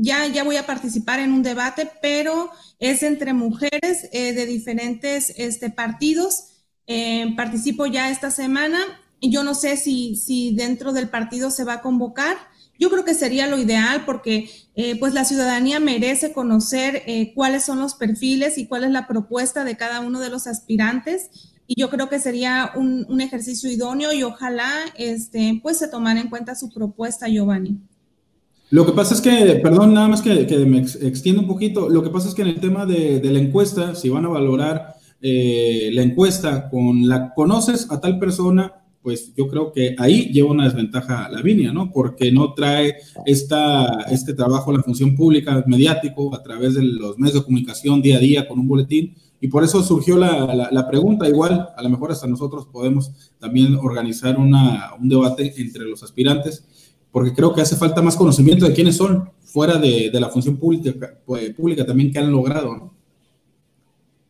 [0.00, 5.32] ya, ya voy a participar en un debate, pero es entre mujeres eh, de diferentes
[5.38, 6.57] este, partidos.
[6.88, 8.78] Eh, participo ya esta semana
[9.20, 12.36] yo no sé si, si dentro del partido se va a convocar.
[12.78, 17.02] Yo creo que sería lo ideal porque eh, pues la ciudadanía merece conocer
[17.34, 21.30] cuáles son los perfiles y cuál es la propuesta de cada uno de los aspirantes
[21.70, 26.18] y yo creo que sería un, un ejercicio idóneo y ojalá este, pues se tomara
[26.18, 27.76] en cuenta su propuesta, Giovanni.
[28.70, 32.02] Lo que pasa es que, perdón, nada más que, que me extiendo un poquito, lo
[32.02, 34.94] que pasa es que en el tema de, de la encuesta, si van a valorar
[35.20, 40.50] eh, la encuesta con la conoces a tal persona, pues yo creo que ahí lleva
[40.50, 41.90] una desventaja la Lavinia, ¿no?
[41.90, 47.34] Porque no trae esta, este trabajo la función pública, mediático, a través de los medios
[47.34, 49.14] de comunicación día a día con un boletín.
[49.40, 51.28] Y por eso surgió la, la, pregunta.
[51.28, 56.64] Igual, a lo mejor hasta nosotros podemos también organizar una, un debate entre los aspirantes
[57.10, 61.18] porque creo que hace falta más conocimiento de quiénes son fuera de, la función pública,
[61.24, 62.92] pues, pública también que han logrado.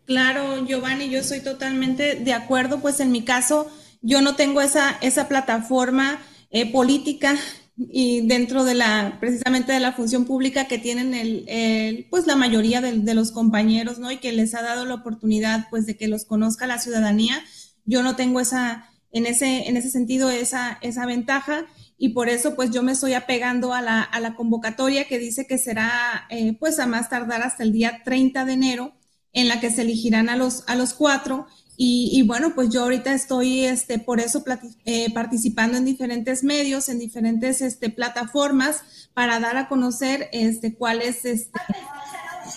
[0.08, 4.96] Claro, Giovanni, yo soy totalmente de acuerdo, pues en mi caso yo no tengo esa,
[5.02, 6.18] esa plataforma
[6.50, 7.36] eh, política
[7.76, 12.80] y dentro de la, precisamente de la función pública que tienen el, pues la mayoría
[12.80, 14.10] de, de, los compañeros, ¿no?
[14.10, 17.44] Y que les ha dado la oportunidad, pues, de que los conozca la ciudadanía.
[17.84, 21.66] Yo no tengo esa, en ese, en ese sentido, esa, esa ventaja
[21.98, 25.46] y por eso pues yo me estoy apegando a la, a la convocatoria que dice
[25.46, 28.97] que será eh, pues a más tardar hasta el día 30 de enero
[29.32, 31.46] en la que se elegirán a los, a los cuatro.
[31.76, 34.42] Y, y bueno, pues yo ahorita estoy este, por eso
[34.84, 41.02] eh, participando en diferentes medios, en diferentes este, plataformas para dar a conocer este, cuál
[41.02, 41.60] es este,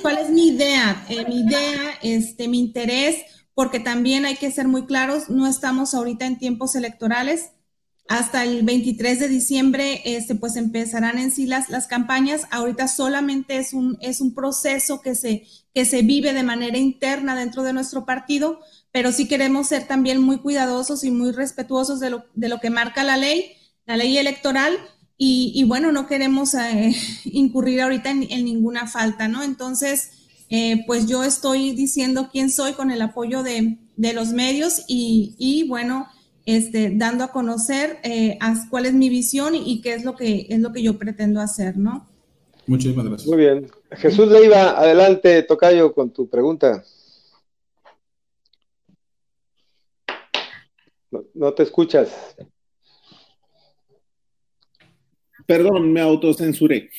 [0.02, 3.18] cuál es mi idea, eh, mi idea, este, mi interés,
[3.54, 7.52] porque también hay que ser muy claros, no estamos ahorita en tiempos electorales.
[8.08, 12.44] Hasta el 23 de diciembre, este, pues empezarán en sí las, campañas.
[12.52, 17.36] Ahorita solamente es un, es un proceso que se, que se vive de manera interna
[17.36, 18.60] dentro de nuestro partido,
[18.92, 22.70] pero sí queremos ser también muy cuidadosos y muy respetuosos de lo, de lo que
[22.70, 23.54] marca la ley,
[23.86, 24.78] la ley electoral,
[25.24, 29.44] y, bueno, no queremos eh, incurrir ahorita en, ninguna falta, ¿no?
[29.44, 30.10] Entonces,
[30.50, 36.08] eh, pues yo estoy diciendo quién soy con el apoyo de, los medios y, bueno,
[36.46, 38.38] este, dando a conocer eh,
[38.70, 41.78] cuál es mi visión y, qué es lo que es lo que yo pretendo hacer,
[41.78, 42.08] ¿no?
[42.68, 43.28] Muchísimas gracias.
[43.28, 43.68] Muy bien.
[43.92, 46.84] Jesús Leiva, adelante, Tocayo, con tu pregunta.
[51.34, 52.36] no te escuchas.
[55.46, 56.90] Perdón, me autocensuré.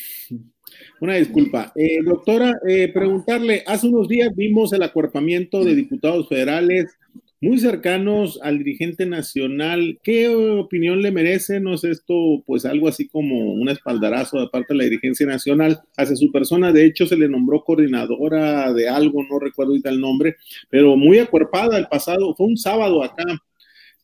[1.00, 1.72] Una disculpa.
[1.74, 6.96] Eh, doctora, eh, preguntarle, hace unos días vimos el acuerpamiento de diputados federales
[7.42, 9.98] muy cercanos al dirigente nacional.
[10.04, 11.58] ¿Qué opinión le merece?
[11.58, 12.14] ¿No es esto
[12.46, 16.72] pues algo así como un espaldarazo de parte de la dirigencia nacional hacia su persona?
[16.72, 20.36] De hecho, se le nombró coordinadora de algo, no recuerdo ahorita el nombre,
[20.70, 23.24] pero muy acuerpada el pasado, fue un sábado acá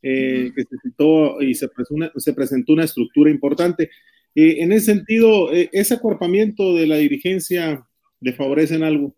[0.03, 1.69] eh, que se citó y se,
[2.17, 3.89] se presentó una estructura importante.
[4.35, 7.87] Eh, en ese sentido, eh, ¿ese acuerpamiento de la dirigencia
[8.21, 9.15] le favorece en algo?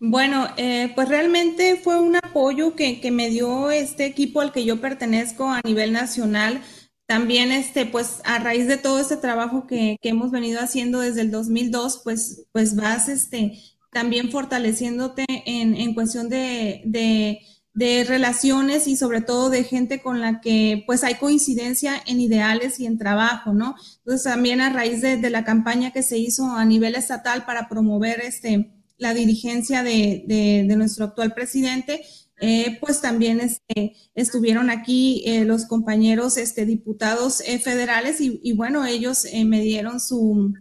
[0.00, 4.64] Bueno, eh, pues realmente fue un apoyo que, que, me dio este equipo al que
[4.64, 6.62] yo pertenezco a nivel nacional.
[7.06, 11.20] También, este, pues, a raíz de todo este trabajo que, que hemos venido haciendo desde
[11.20, 13.60] el 2002, pues, pues vas, este,
[13.92, 17.40] también fortaleciéndote en, en cuestión de, de
[17.72, 22.80] de relaciones y sobre todo de gente con la que pues hay coincidencia en ideales
[22.80, 23.76] y en trabajo, ¿no?
[23.98, 28.20] Entonces también a raíz de, la campaña que se hizo a nivel estatal para promover
[28.20, 32.02] este, la dirigencia de, nuestro actual presidente,
[32.40, 38.86] eh, pues también este, estuvieron aquí eh, los compañeros este, diputados eh, federales y, bueno,
[38.86, 40.54] ellos me dieron su,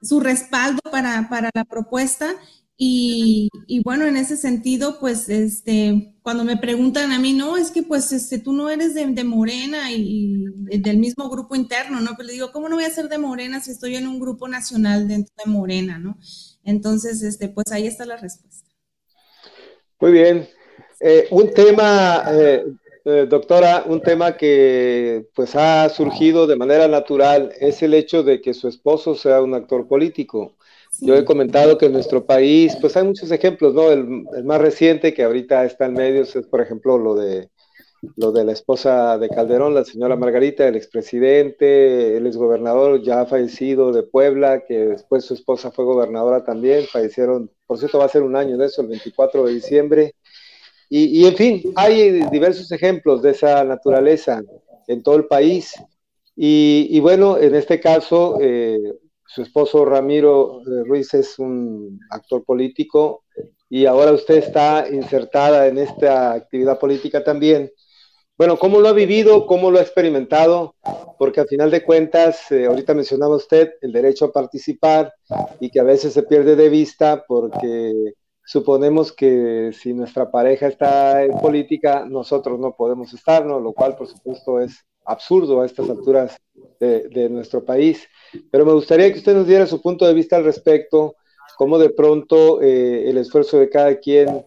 [0.00, 2.34] su respaldo para, para la propuesta
[2.78, 3.48] y,
[3.84, 8.12] bueno, en ese sentido, pues, este, cuando me preguntan a mí, no, es que pues,
[8.12, 10.44] este, tú no eres de, Morena y,
[10.78, 12.14] del mismo grupo interno, ¿no?
[12.16, 14.46] Pues le digo, ¿cómo no voy a ser de Morena si estoy en un grupo
[14.46, 16.18] nacional dentro de Morena, ¿no?
[16.66, 18.68] Entonces, este, pues ahí está la respuesta.
[20.00, 20.48] Muy bien.
[21.00, 22.66] Eh, un tema, eh,
[23.04, 28.40] eh, doctora, un tema que pues ha surgido de manera natural es el hecho de
[28.40, 30.56] que su esposo sea un actor político.
[31.00, 33.90] Yo he comentado que en nuestro país, pues hay muchos ejemplos, ¿no?
[33.92, 37.50] El, más reciente que ahorita está en medios es, por ejemplo, lo de,
[38.16, 43.92] lo de la esposa de Calderón, la señora Margarita, el expresidente, el exgobernador ya fallecido
[43.92, 48.22] de Puebla, que después su esposa fue gobernadora también, fallecieron, por cierto, va a ser
[48.22, 50.14] un año de eso, el 24 de diciembre.
[50.88, 54.42] Y, y en fin, hay diversos ejemplos de esa naturaleza
[54.86, 55.74] en todo el país.
[56.36, 58.78] Y, y bueno, en este caso, eh,
[59.26, 63.24] su esposo Ramiro eh, Ruiz es un actor político
[63.68, 67.70] y ahora usted está insertada en esta actividad política también.
[68.38, 69.46] Bueno, ¿cómo lo ha vivido?
[69.46, 70.74] ¿Cómo lo ha experimentado?
[71.18, 75.12] Porque al final de cuentas, eh, ahorita mencionaba usted el derecho a participar
[75.58, 78.12] y que a veces se pierde de vista porque
[78.44, 84.06] suponemos que si nuestra pareja está en política, nosotros no podemos estarnos, lo cual por
[84.06, 86.36] supuesto es absurdo a estas alturas
[86.78, 88.06] de nuestro país.
[88.50, 91.16] Pero me gustaría que usted nos diera su punto de vista al respecto,
[91.56, 94.44] cómo de pronto eh, el esfuerzo de cada quien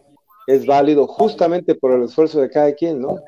[0.47, 3.19] es válido justamente por el esfuerzo de cada quien, ¿no?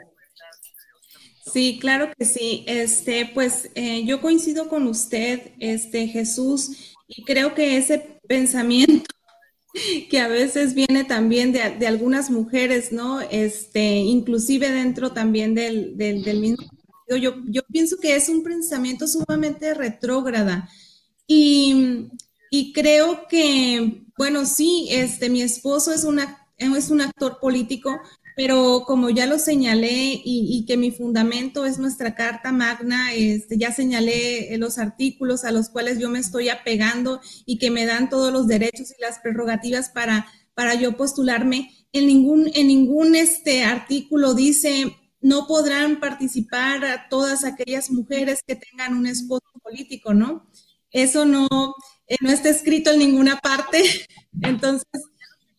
[1.45, 2.63] Sí, claro que sí.
[2.67, 9.13] Este, pues eh, yo coincido con usted, este Jesús, y creo que ese pensamiento
[10.09, 13.21] que a veces viene también de, algunas mujeres, ¿no?
[13.21, 16.67] Este, inclusive dentro también del, del, del mismo
[17.17, 20.69] yo, yo pienso que es un pensamiento sumamente retrógrada.
[21.27, 22.09] Y,
[22.49, 27.99] y, creo que, bueno, sí, este, mi esposo es, una, es un actor político,
[28.35, 33.71] pero como ya lo señalé y, que mi fundamento es nuestra Carta Magna, este, ya
[33.71, 38.31] señalé los artículos a los cuales yo me estoy apegando y que me dan todos
[38.31, 41.71] los derechos y las prerrogativas para, para yo postularme.
[41.93, 48.97] En ningún, en ningún este artículo dice no podrán participar todas aquellas mujeres que tengan
[48.97, 50.47] un esposo político, ¿no?
[50.89, 51.47] Eso no,
[52.07, 53.83] eh, no está escrito en ninguna parte.
[54.41, 55.03] Entonces,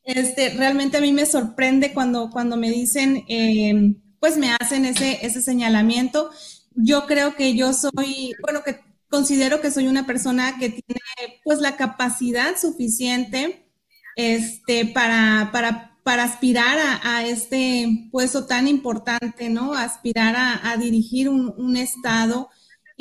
[0.05, 5.25] este, realmente a mí me sorprende cuando, cuando me dicen, em, pues me hacen ese,
[5.25, 6.31] ese señalamiento.
[6.75, 11.61] Yo creo que yo soy, bueno, que considero que soy una persona que tiene pues
[11.61, 13.69] la capacidad suficiente
[14.17, 19.75] este, para, para, para aspirar a, este puesto tan importante, ¿no?
[19.75, 22.49] Aspirar a, dirigir un, Estado.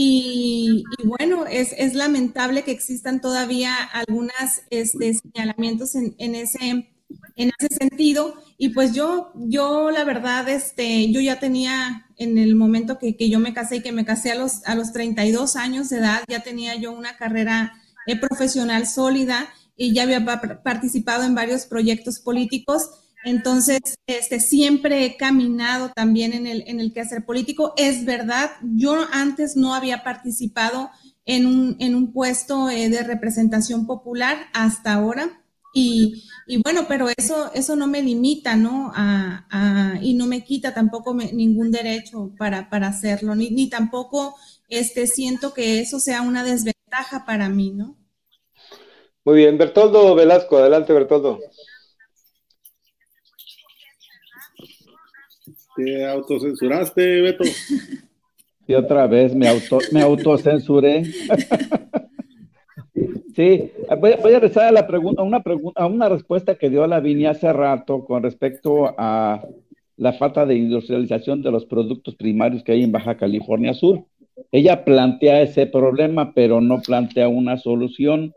[0.03, 4.33] Y, bueno, es, es, lamentable que existan todavía algunos
[4.71, 6.89] este, señalamientos en, en, ese,
[7.35, 8.33] en ese sentido.
[8.57, 13.29] Y pues yo, yo la verdad, este, yo ya tenía en el momento que, que
[13.29, 16.23] yo me casé y que me casé a los, a los 32 años de edad,
[16.27, 17.73] ya tenía yo una carrera
[18.07, 20.25] eh, profesional sólida y ya había
[20.63, 22.89] participado en varios proyectos políticos.
[23.23, 27.73] Entonces, este, siempre he caminado también en el, en el quehacer político.
[27.77, 30.89] Es verdad, yo antes no había participado
[31.25, 35.37] en un, en un puesto eh, de representación popular hasta ahora.
[35.73, 38.91] Y, y, bueno, pero eso, eso no me limita, ¿no?
[38.93, 44.35] A, y no me quita tampoco ningún derecho para, para hacerlo, ni, ni tampoco
[44.67, 47.95] este, siento que eso sea una desventaja para mí, ¿no?
[49.23, 51.39] Muy bien, Bertoldo Velasco, adelante Bertoldo.
[55.83, 57.43] ¿Te autocensuraste, Beto?
[58.67, 61.03] Y otra vez me, auto, me autocensuré.
[63.35, 67.01] sí, voy, a rezar a la pregunta, una pregunta, a una respuesta que dio la
[67.01, 69.45] Vini hace rato con respecto a
[69.97, 74.05] la falta de industrialización de los productos primarios que hay en Baja California Sur.
[74.53, 78.33] Ella plantea ese problema, pero no plantea una solución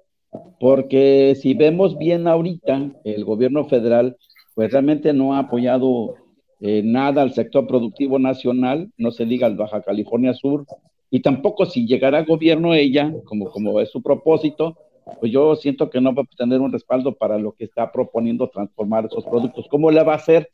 [0.58, 4.16] porque si vemos bien ahorita, el gobierno federal
[4.54, 6.16] pues realmente no ha apoyado
[6.60, 10.66] eh, nada al sector productivo nacional, no se diga al Baja California Sur,
[11.10, 14.76] y tampoco si llegara a gobierno ella, como, como es su propósito,
[15.20, 18.48] pues yo siento que no va a tener un respaldo para lo que está proponiendo
[18.48, 19.66] transformar esos productos.
[19.68, 20.48] ¿Cómo le va a hacer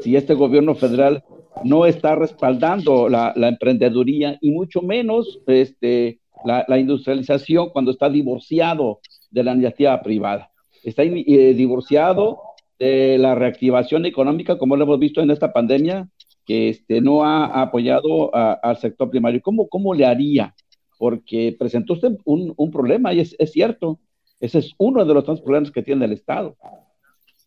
[0.00, 1.24] si este gobierno federal
[1.64, 9.00] no está respaldando la, la emprendeduría y mucho menos este, la, industrialización cuando está divorciado
[9.30, 10.50] de la iniciativa privada.
[10.82, 12.40] Está eh, divorciado
[12.78, 16.08] de la reactivación económica, como lo hemos visto en esta pandemia,
[16.44, 19.42] que este, no ha apoyado al sector primario.
[19.42, 20.54] ¿Cómo, ¿Cómo le haría?
[20.96, 24.00] Porque presentó usted un, un problema y es, es, cierto.
[24.40, 26.56] Ese es uno de los tantos problemas que tiene el Estado.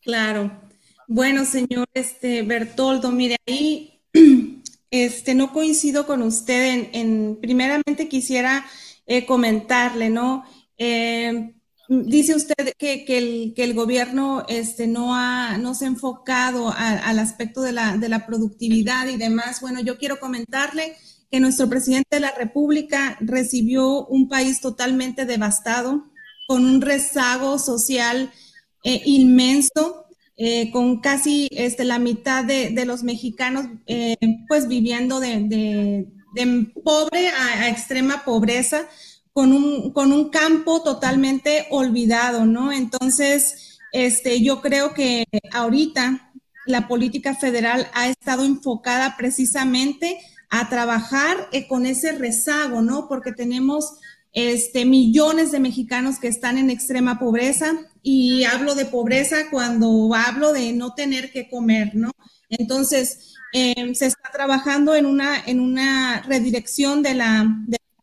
[0.04, 0.52] Claro.
[1.08, 4.00] Bueno, señor este, Bertoldo, mire, ahí
[4.91, 8.65] este, no coincido con usted en, primeramente quisiera
[9.08, 10.44] eh, comentarle, ¿no?
[10.78, 11.54] Eh,
[11.91, 17.73] dice usted que, el, gobierno este, no, ha, no se ha enfocado al aspecto de
[17.73, 19.60] la, productividad y demás.
[19.60, 20.95] Bueno, yo quiero comentarle
[21.30, 26.06] que nuestro presidente de la República recibió un país totalmente devastado,
[26.47, 28.32] con un rezago social
[28.84, 30.06] eh, inmenso,
[30.38, 36.08] eh, con casi este, la mitad de, los mexicanos eh, pues viviendo de,
[36.84, 38.88] pobre a, extrema pobreza,
[39.34, 42.72] con un, con un campo totalmente olvidado, ¿no?
[42.72, 46.32] Entonces, este, yo creo que ahorita
[46.65, 53.08] la política federal ha estado enfocada precisamente a trabajar eh, con ese rezago, ¿no?
[53.08, 53.94] Porque tenemos
[54.34, 60.54] este, millones de mexicanos que están en extrema pobreza y hablo de pobreza cuando hablo
[60.54, 62.12] de no tener que comer, ¿no?
[62.50, 67.46] Entonces, em, se está trabajando en una, en una redirección de la,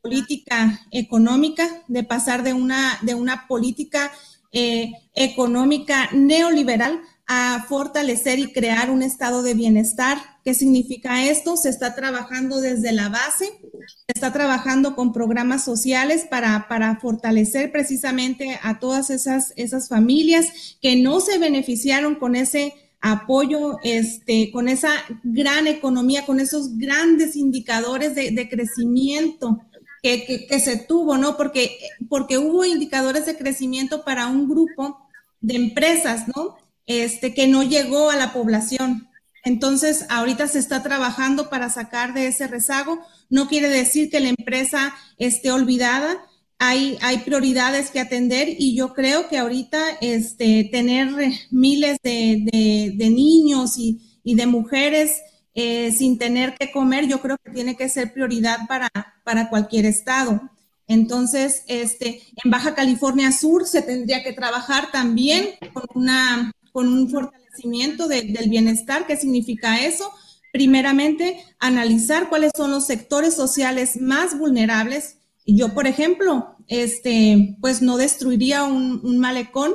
[0.08, 4.10] política económica, de pasar de una, de una política
[4.52, 10.16] eh, económica neoliberal a fortalecer y crear un estado de bienestar.
[10.42, 11.58] ¿Qué significa esto?
[11.58, 18.58] Se está trabajando desde la base, se está trabajando con programas sociales para, fortalecer precisamente
[18.62, 24.90] a todas esas, esas familias que no se beneficiaron con ese apoyo, este, con esa
[25.22, 29.60] gran economía, con esos grandes indicadores de, crecimiento
[30.02, 31.36] que, se tuvo, ¿no?
[31.36, 34.98] Porque, porque hubo indicadores de crecimiento para un grupo
[35.40, 36.56] de empresas, ¿no?
[36.88, 39.08] este, que no llegó a la población.
[39.44, 42.98] Entonces, ahorita se está trabajando para sacar de ese rezago.
[43.30, 46.16] No quiere decir que la empresa esté olvidada.
[46.58, 51.08] Hay, hay prioridades que atender y yo creo que ahorita este, tener
[51.52, 55.12] miles de, niños y, de mujeres
[55.54, 58.90] eh, sin tener que comer, yo creo que tiene que ser prioridad para,
[59.24, 60.40] para cualquier estado.
[60.86, 67.10] Entonces, este, en Baja California Sur se tendría que trabajar también con una con un
[67.10, 69.06] fortalecimiento del bienestar.
[69.06, 70.12] ¿Qué significa eso?
[70.52, 75.16] Primeramente, analizar cuáles son los sectores sociales más vulnerables.
[75.44, 79.74] Yo, por ejemplo, este, pues no destruiría un, malecón.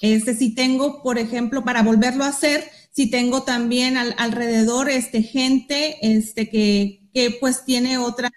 [0.00, 2.64] Este, si tengo, por ejemplo, para volverlo a hacer,
[3.00, 8.30] si tengo también alrededor este, gente este, que, que pues tiene otras,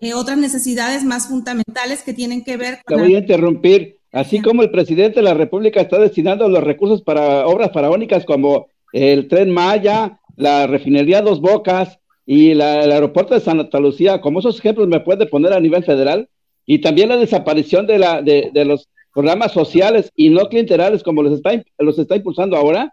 [0.00, 2.96] eh, otras necesidades más fundamentales que tienen que ver con...
[2.96, 3.98] Te voy a interrumpir.
[4.10, 8.66] Así como el presidente de la República está destinando los recursos para obras faraónicas como
[8.92, 14.58] el tren Maya, la refinería Dos Bocas y el aeropuerto de Santa Lucía, como esos
[14.58, 16.28] ejemplos me puede poner a nivel federal,
[16.66, 21.22] y también la desaparición de, la, de, de los programas sociales y no clientelares como
[21.22, 22.92] los está, los está impulsando ahora,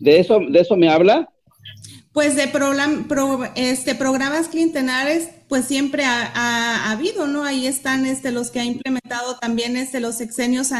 [0.00, 1.28] de eso, de eso me habla.
[2.12, 2.44] Pues de
[3.56, 7.42] este, programas clientelares, pues siempre ha, habido, ¿no?
[7.42, 10.70] Ahí están este, los que ha implementado también este, los sexenios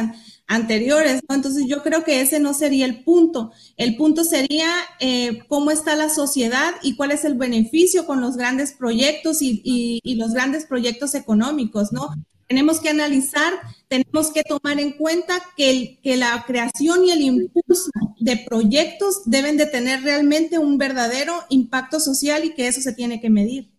[0.47, 1.35] anteriores, ¿no?
[1.35, 3.51] Entonces yo creo que ese no sería el punto.
[3.77, 4.69] El punto sería
[5.01, 10.01] eh, cómo está la sociedad y cuál es el beneficio con los grandes proyectos y
[10.17, 12.11] los grandes proyectos económicos, ¿no?
[12.55, 13.53] Tenemos que analizar,
[13.89, 17.91] tenemos que tomar en cuenta que, que la creación y el impulso
[18.21, 23.21] de proyectos deben de tener realmente un verdadero impacto social y que eso se tiene
[23.21, 23.71] que medir.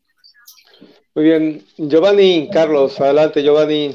[1.13, 3.93] Muy bien, Giovanni, Carlos, adelante Giovanni.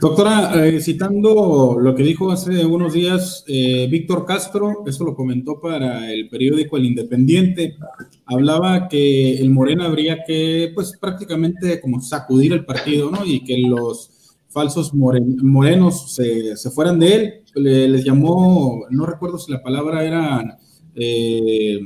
[0.00, 5.60] Doctora, eh, citando lo que dijo hace unos días eh, Víctor Castro, esto lo comentó
[5.60, 7.76] para el periódico El Independiente,
[8.24, 13.26] hablaba que el Morena habría que, pues prácticamente como sacudir el partido, ¿no?
[13.26, 17.34] Y que los falsos morenos se, fueran de él.
[17.56, 20.58] les llamó, no recuerdo si la palabra era,
[20.94, 21.78] eh,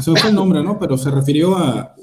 [0.00, 0.78] se me el nombre, ¿no?
[0.78, 1.94] Pero se refirió a,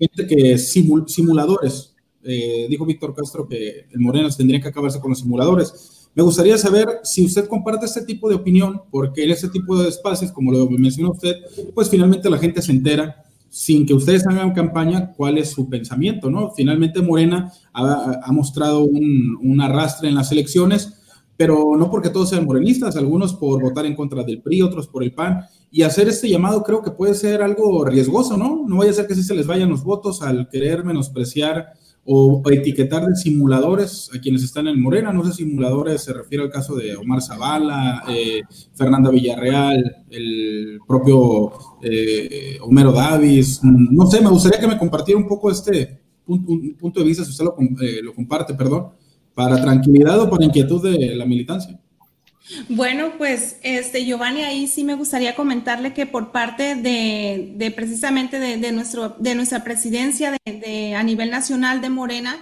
[0.00, 1.95] gente que simuladores
[2.26, 6.08] eh, dijo Víctor Castro que el Morena tendría que acabarse con los simuladores.
[6.14, 9.88] Me gustaría saber si usted comparte este tipo de opinión, porque en ese tipo de
[9.88, 11.36] espacios, como lo mencionó usted,
[11.74, 16.30] pues finalmente la gente se entera sin que ustedes hagan campaña, cuál es su pensamiento,
[16.30, 16.52] ¿no?
[16.52, 20.94] Finalmente Morena ha, mostrado un, un, arrastre en las elecciones,
[21.36, 25.02] pero no porque todos sean morenistas, algunos por votar en contra del PRI, otros por
[25.02, 28.64] el PAN, y hacer este llamado creo que puede ser algo riesgoso, ¿no?
[28.66, 31.74] No vaya a ser que si se les vayan los votos al querer menospreciar
[32.06, 35.12] o, etiquetar de simuladores a quienes están en Morena.
[35.12, 38.42] No sé, simuladores se refiere al caso de Omar Zavala, eh,
[38.74, 41.52] Fernanda Villarreal, el propio
[41.82, 43.60] eh, Homero Davis.
[43.62, 47.44] No sé, me gustaría que me compartiera un poco este punto, de vista, si usted
[47.44, 48.88] lo, eh, lo comparte, perdón,
[49.34, 51.78] para tranquilidad o para inquietud de la militancia.
[52.68, 58.72] Bueno, pues este Giovanni, ahí sí me gustaría comentarle que por parte de, precisamente de,
[58.72, 62.36] nuestro, de nuestra presidencia de, a nivel nacional de Morena,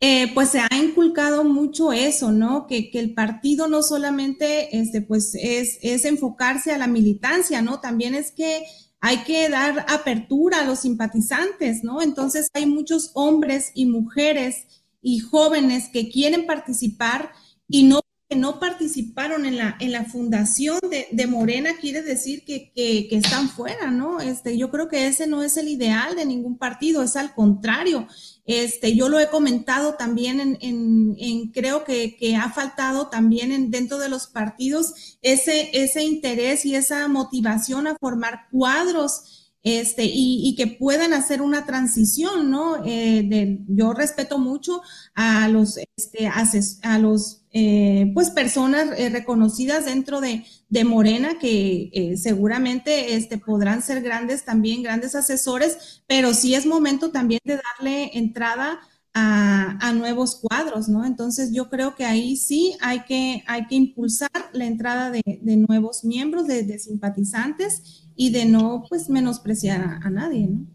[0.00, 2.66] eh, pues se ha inculcado mucho eso, ¿no?
[2.66, 7.80] Que, el partido no solamente este, pues es, es enfocarse a la militancia, ¿no?
[7.80, 8.64] También es que
[9.00, 12.00] hay que dar apertura a los simpatizantes, ¿no?
[12.00, 14.66] Entonces hay muchos hombres y mujeres
[15.02, 17.30] y jóvenes que quieren participar
[17.68, 20.78] y no no participaron en la, en la fundación
[21.10, 22.72] de, Morena quiere decir que,
[23.10, 24.20] están fuera, ¿no?
[24.20, 28.08] Este, yo creo que ese no es el ideal de ningún partido, es al contrario.
[28.46, 34.08] Este, yo lo he comentado también en, creo que, ha faltado también en, dentro de
[34.08, 41.14] los partidos ese, ese interés y esa motivación a formar cuadros este, y, que puedan
[41.14, 42.84] hacer una transición, ¿no?
[42.84, 44.82] Eh, yo respeto mucho
[45.14, 50.44] a los, este, a, los eh, pues personas eh, reconocidas dentro de,
[50.84, 57.38] Morena que seguramente este, podrán ser grandes también, grandes asesores, pero sí es momento también
[57.44, 58.80] de darle entrada
[59.14, 61.04] a, nuevos cuadros, ¿no?
[61.04, 65.22] Entonces yo creo que ahí sí hay que, hay que impulsar la entrada de,
[65.68, 70.66] nuevos miembros, de simpatizantes y de no pues menospreciar a, nadie, ¿no?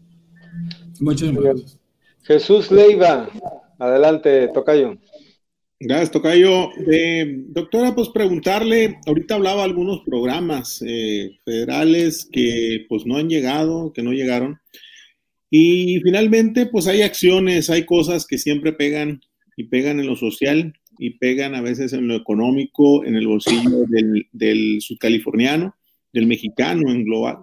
[1.00, 1.78] Muchas gracias.
[2.22, 3.28] Jesús Leiva,
[3.78, 4.98] adelante, Tocayo.
[5.82, 6.70] Gracias, Tocayo.
[6.92, 13.90] Eh, doctora, pues preguntarle, ahorita hablaba algunos programas eh, federales que pues no han llegado,
[13.94, 14.60] que no llegaron.
[15.48, 19.22] Y finalmente, pues hay acciones, hay cosas que siempre pegan
[19.56, 23.86] y pegan en lo social y pegan a veces en lo económico, en el bolsillo
[23.88, 25.74] del, del subcaliforniano
[26.12, 27.38] del mexicano en global.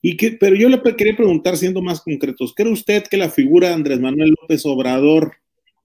[0.00, 3.68] Y que, pero yo le quería preguntar, siendo más concretos, ¿cree usted que la figura
[3.68, 5.34] de Andrés Manuel López Obrador,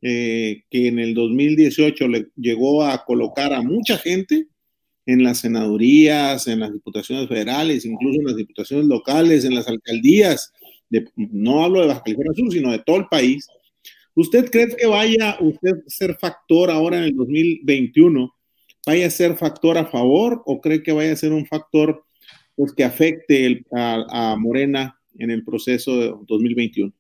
[0.02, 4.48] eh, que en el 2018 le llegó a colocar a mucha gente
[5.06, 10.52] en las senadurías, en las diputaciones federales, incluso en las diputaciones locales, en las alcaldías,
[11.16, 13.48] no hablo de Baja California Sur, sino de todo el país,
[14.16, 15.40] ¿usted cree que vaya a
[15.88, 18.34] ser factor ahora en el 2021
[18.88, 22.06] vaya a ser factor a favor o cree que vaya a ser un factor
[22.56, 26.94] pues, que afecte a, Morena en el proceso de 2021?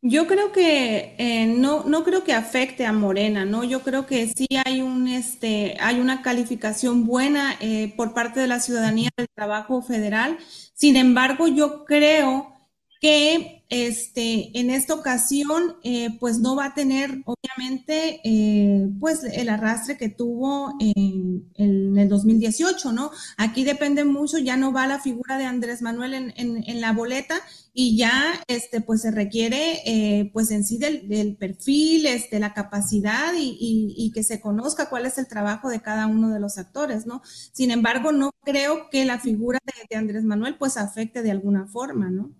[0.00, 3.64] Yo creo que eh, no, no creo que afecte a Morena, ¿no?
[3.64, 8.46] Yo creo que sí hay un este, hay una calificación buena eh, por parte de
[8.46, 10.38] la ciudadanía del trabajo federal.
[10.74, 12.52] Sin embargo, yo creo
[13.00, 19.50] que este, en esta ocasión, eh, pues no va a tener, obviamente, eh, pues el
[19.50, 21.50] arrastre que tuvo en,
[21.98, 23.10] el 2018, ¿no?
[23.36, 27.34] Aquí depende mucho, ya no va la figura de Andrés Manuel en, la boleta
[27.74, 33.32] y ya, este, pues se requiere, eh, pues en sí del, perfil, este, la capacidad
[33.36, 37.22] y, que se conozca cuál es el trabajo de cada uno de los actores, ¿no?
[37.52, 41.66] Sin embargo, no creo que la figura de, de Andrés Manuel, pues afecte de alguna
[41.66, 42.32] forma, ¿no?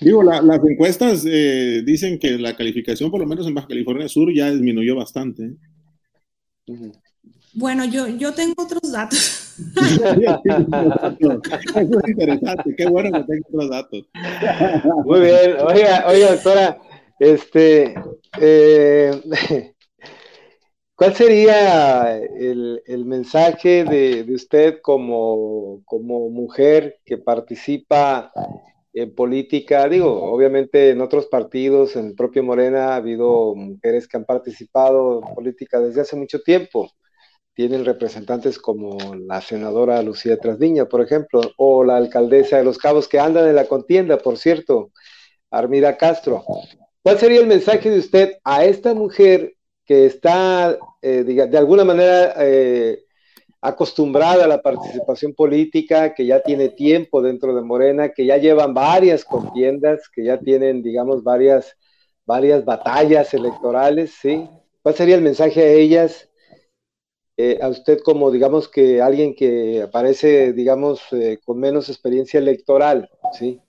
[0.00, 4.32] Digo, las encuestas eh, dicen que la calificación, por lo menos en Baja California Sur,
[4.32, 5.56] ya disminuyó bastante.
[6.66, 6.92] ¿eh?
[7.54, 9.56] Bueno, yo, yo tengo otros datos.
[9.58, 10.14] Eso
[12.04, 14.08] es interesante, qué bueno que tengo otros datos.
[15.04, 16.78] Muy bien, oiga, oiga, doctora,
[17.18, 17.94] este,
[18.40, 19.20] eh,
[20.94, 28.30] ¿cuál sería el, mensaje de, de, usted como, como mujer que participa
[28.92, 34.16] en política, digo, obviamente en otros partidos, en el propio Morena, ha habido mujeres que
[34.16, 36.90] han participado en política desde hace mucho tiempo.
[37.54, 43.08] Tienen representantes como la senadora Lucía Trasviña, por ejemplo, o la alcaldesa de Los Cabos,
[43.08, 44.92] que andan en la contienda, por cierto,
[45.50, 46.44] Armida Castro.
[47.02, 52.34] ¿Cuál sería el mensaje de usted a esta mujer que está, eh, de alguna manera,
[52.38, 53.04] eh,
[53.60, 58.72] acostumbrada a la participación política, que ya tiene tiempo dentro de Morena, que ya llevan
[58.72, 61.76] varias contiendas, que ya tienen, digamos, varias,
[62.24, 64.48] varias batallas electorales, ¿sí?
[64.82, 66.28] ¿Cuál sería el mensaje a ellas?
[67.36, 73.08] Eh, a usted como, digamos, que alguien que aparece, digamos, eh, con menos experiencia electoral,
[73.32, 73.60] ¿sí?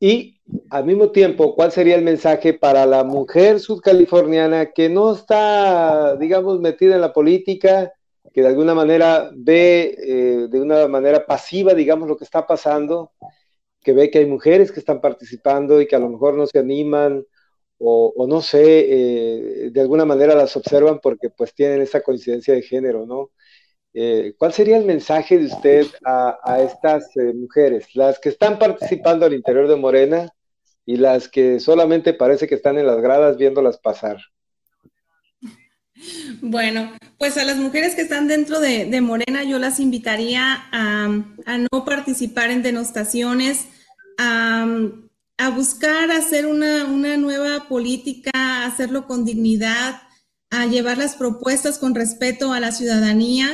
[0.00, 0.40] Y
[0.70, 6.60] al mismo tiempo, ¿cuál sería el mensaje para la mujer sudcaliforniana que no está, digamos,
[6.60, 7.92] metida en la política,
[8.32, 13.12] que de alguna manera ve eh, de una manera pasiva, digamos, lo que está pasando,
[13.82, 16.58] que ve que hay mujeres que están participando y que a lo mejor no se
[16.58, 17.24] animan
[17.80, 18.62] o, no sé,
[19.66, 23.30] eh, de alguna manera las observan porque pues tienen esa coincidencia de género, ¿no?
[23.94, 29.26] Eh, ¿Cuál sería el mensaje de usted a, a estas mujeres, las que están participando
[29.26, 30.28] al interior de Morena
[30.84, 34.18] y las que solamente parece que están en las gradas viéndolas pasar?
[36.40, 41.84] Bueno, pues a las mujeres que están dentro de, Morena yo las invitaría a, no
[41.84, 43.66] participar en denostaciones,
[44.18, 44.66] a,
[45.54, 50.02] buscar hacer una, nueva política, hacerlo con dignidad,
[50.50, 53.48] a llevar las propuestas con respeto a la ciudadanía.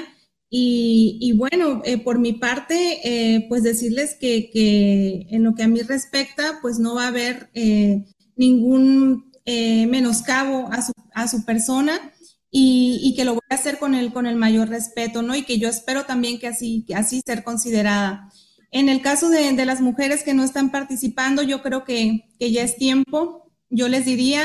[0.57, 5.81] Y, bueno, eh, por mi parte, eh, pues decirles que, en lo que a mí
[5.83, 8.05] respecta, pues no va a haber eh,
[8.37, 12.14] ningún menoscabo a su, a su persona
[12.57, 15.35] y, que lo voy a hacer con el, con el mayor respeto, ¿no?
[15.35, 18.31] Y que yo espero también que así, que así ser considerada.
[18.71, 22.53] En el caso de, de, las mujeres que no están participando, yo creo que, que
[22.53, 23.51] ya es tiempo.
[23.71, 24.45] Yo les diría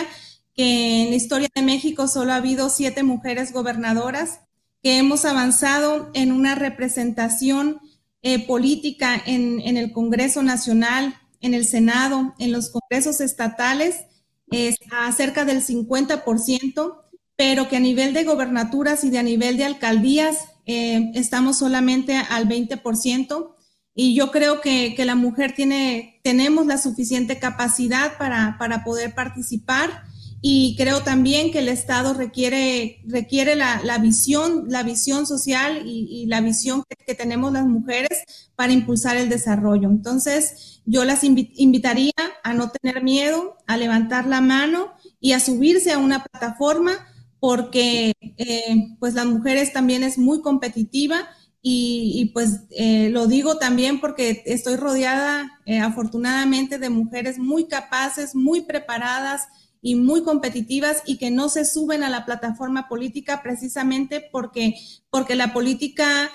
[0.56, 4.40] que en la historia de México solo ha habido siete mujeres gobernadoras,
[4.82, 7.80] que hemos avanzado en una representación
[8.24, 14.06] eh, política en, en, el Congreso Nacional, en el Senado, en los congresos estatales,
[14.50, 17.09] es a cerca del 50%
[17.40, 22.18] pero que a nivel de gobernaturas y de a nivel de alcaldías eh, estamos solamente
[22.18, 23.56] al 20%.
[23.96, 30.04] Y yo creo que, la mujer tiene, tenemos la suficiente capacidad para, poder participar
[30.42, 36.42] y creo también que el Estado requiere, requiere la, visión, la visión social y, la
[36.42, 39.88] visión que, tenemos las mujeres para impulsar el desarrollo.
[39.88, 42.12] Entonces, yo las invitaría
[42.44, 47.06] a no tener miedo, a levantar la mano y a subirse a una plataforma
[47.40, 51.30] porque eh, pues las mujeres también es muy competitiva
[51.62, 58.34] y, pues eh, lo digo también porque estoy rodeada eh, afortunadamente de mujeres muy capaces,
[58.34, 59.44] muy preparadas
[59.82, 64.76] y muy competitivas y que no se suben a la plataforma política precisamente porque,
[65.10, 66.30] porque la política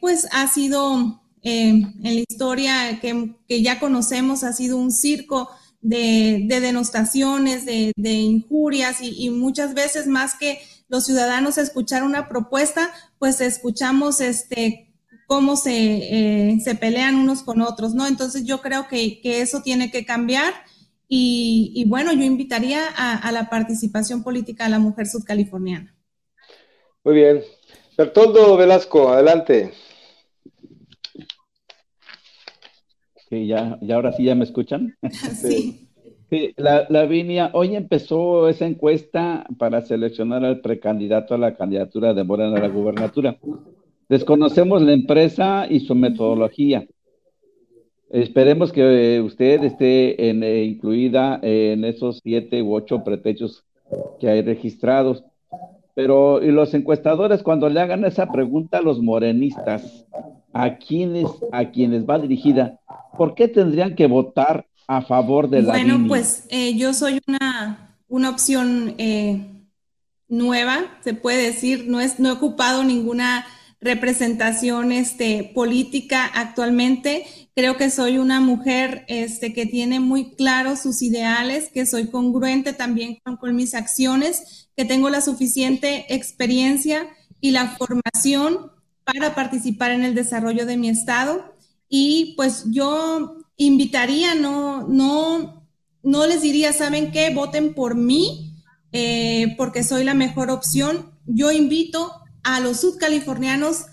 [0.00, 5.48] pues ha sido en la historia que, que ya conocemos, ha sido un circo
[5.80, 13.40] de, denostaciones, de, injurias y, muchas veces más que los ciudadanos escuchar una propuesta, pues
[13.40, 14.84] escuchamos este
[15.26, 18.06] cómo se, eh, se pelean unos con otros, ¿no?
[18.06, 20.54] Entonces yo creo que, eso tiene que cambiar
[21.06, 25.94] y, bueno, yo invitaría a, la participación política de la mujer sudcaliforniana.
[27.04, 27.42] Muy bien.
[27.96, 29.72] Bertoldo Velasco, adelante.
[33.28, 34.96] Que ya, ya ahora sí ya me escuchan.
[36.30, 36.54] Sí.
[36.58, 42.58] la, Lavinia, hoy empezó esa encuesta para seleccionar al precandidato a la candidatura de Morena
[42.58, 43.38] a la gubernatura.
[44.10, 46.86] Desconocemos la empresa y su metodología.
[48.10, 53.64] Esperemos que usted esté en, eh, incluida en esos siete u ocho pretextos
[54.20, 55.24] que hay registrados.
[55.94, 60.06] Pero, y los encuestadores, cuando le hagan esa pregunta a los morenistas,
[60.52, 62.80] a quienes, a quienes va dirigida,
[63.16, 67.96] ¿por qué tendrían que votar a favor de la Bueno, pues eh, yo soy una,
[68.08, 69.46] una opción eh,
[70.28, 73.46] nueva, se puede decir, no, es, no he ocupado ninguna
[73.80, 77.26] representación este, política actualmente.
[77.54, 82.72] Creo que soy una mujer este, que tiene muy claros sus ideales, que soy congruente
[82.72, 87.08] también con, con mis acciones, que tengo la suficiente experiencia
[87.40, 88.72] y la formación
[89.12, 91.54] para participar en el desarrollo de mi estado.
[91.88, 95.66] Y pues yo invitaría, no, no,
[96.02, 97.32] no les diría, ¿saben qué?
[97.34, 98.54] Voten por mí,
[98.92, 101.12] eh, porque soy la mejor opción.
[101.26, 103.86] Yo invito a los sudcalifornianos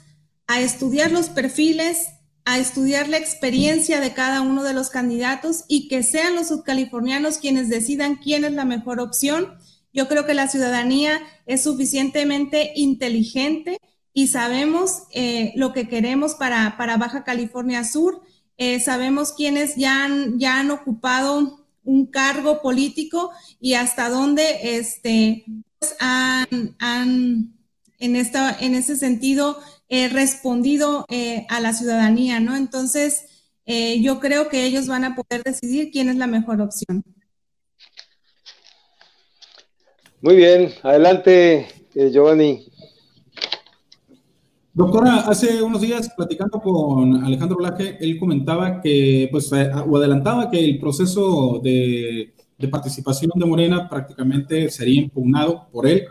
[0.48, 2.10] a estudiar los perfiles,
[2.44, 7.40] a estudiar la experiencia de cada uno de los candidatos y que sean los sudcalifornianos
[7.40, 9.56] quienes decidan quién es la mejor opción.
[9.94, 13.80] Yo creo que la ciudadanía es suficientemente inteligente
[14.18, 18.22] y sabemos eh, lo que queremos para, para Baja California Sur.
[18.58, 25.44] Eh, sabemos quiénes ya han, ya han ocupado un cargo político y hasta dónde este,
[25.78, 27.54] pues, han, han,
[28.00, 29.60] en, esta, en ese sentido
[29.90, 31.06] eh, respondido
[31.50, 32.56] a la ciudadanía, ¿no?
[32.56, 33.26] Entonces,
[33.68, 37.04] yo creo que ellos van a poder decidir quién es la mejor opción.
[40.22, 42.72] Muy bien, adelante, Giovanni.
[44.76, 50.52] Doctora, hace unos días platicando con Alejandro Laje, él comentaba que, pues, eh, o adelantaba
[50.52, 52.34] que el proceso de,
[52.70, 56.04] participación de Morena prácticamente sería impugnado por él,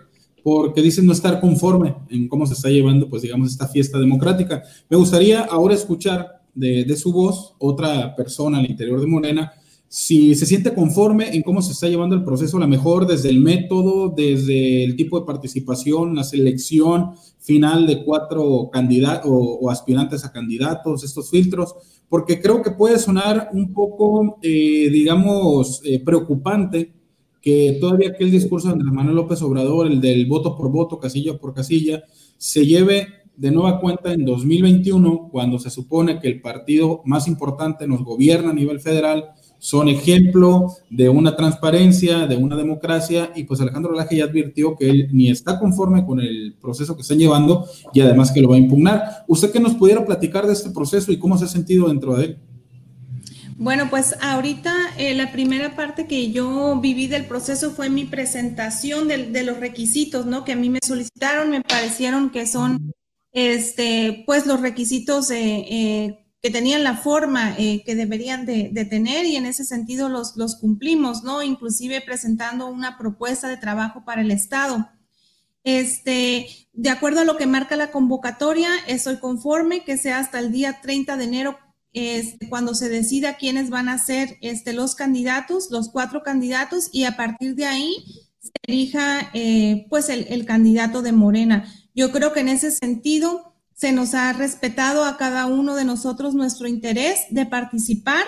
[0.42, 4.62] porque dice no estar conforme en cómo se está llevando, pues, digamos, esta fiesta democrática.
[4.88, 9.52] Me gustaría ahora escuchar de su voz otra persona al interior de Morena
[9.94, 13.28] si se siente conforme en cómo se está llevando el proceso, a lo mejor desde
[13.28, 20.24] el método, desde el tipo de participación, la selección final de cuatro candidatos o, aspirantes
[20.24, 21.76] a candidatos, estos filtros,
[22.08, 26.92] porque creo que puede sonar un poco, eh, digamos, eh, preocupante
[27.40, 31.38] que todavía aquel discurso de Andrés Manuel López Obrador, el del voto por voto, casilla
[31.38, 32.02] por casilla,
[32.36, 37.86] se lleve de nueva cuenta en 2021, cuando se supone que el partido más importante
[37.86, 39.34] nos gobierna a nivel federal,
[39.64, 44.90] son ejemplo de una transparencia, de una democracia, y pues Alejandro Laje ya advirtió que
[44.90, 48.56] él ni está conforme con el proceso que están llevando y además que lo va
[48.56, 49.24] a impugnar.
[49.26, 52.24] ¿Usted qué nos pudiera platicar de este proceso y cómo se ha sentido dentro de
[52.24, 52.38] él?
[53.56, 59.08] Bueno, pues ahorita eh, la primera parte que yo viví del proceso fue mi presentación
[59.08, 60.44] de, los requisitos, ¿no?
[60.44, 62.92] Que a mí me solicitaron, me parecieron que son,
[63.32, 69.24] este, pues los requisitos eh, eh que tenían la forma eh, que deberían de, tener
[69.24, 71.42] y en ese sentido los, los cumplimos, ¿no?
[71.42, 74.90] Inclusive presentando una propuesta de trabajo para el Estado.
[75.62, 80.52] Este, de acuerdo a lo que marca la convocatoria, estoy conforme que sea hasta el
[80.52, 81.58] día 30 de enero
[81.94, 87.04] este, cuando se decida quiénes van a ser este, los candidatos, los cuatro candidatos, y
[87.04, 88.04] a partir de ahí
[88.40, 91.72] se elija eh, pues el, el candidato de Morena.
[91.94, 96.34] Yo creo que en ese sentido se nos ha respetado a cada uno de nosotros
[96.34, 98.24] nuestro interés de participar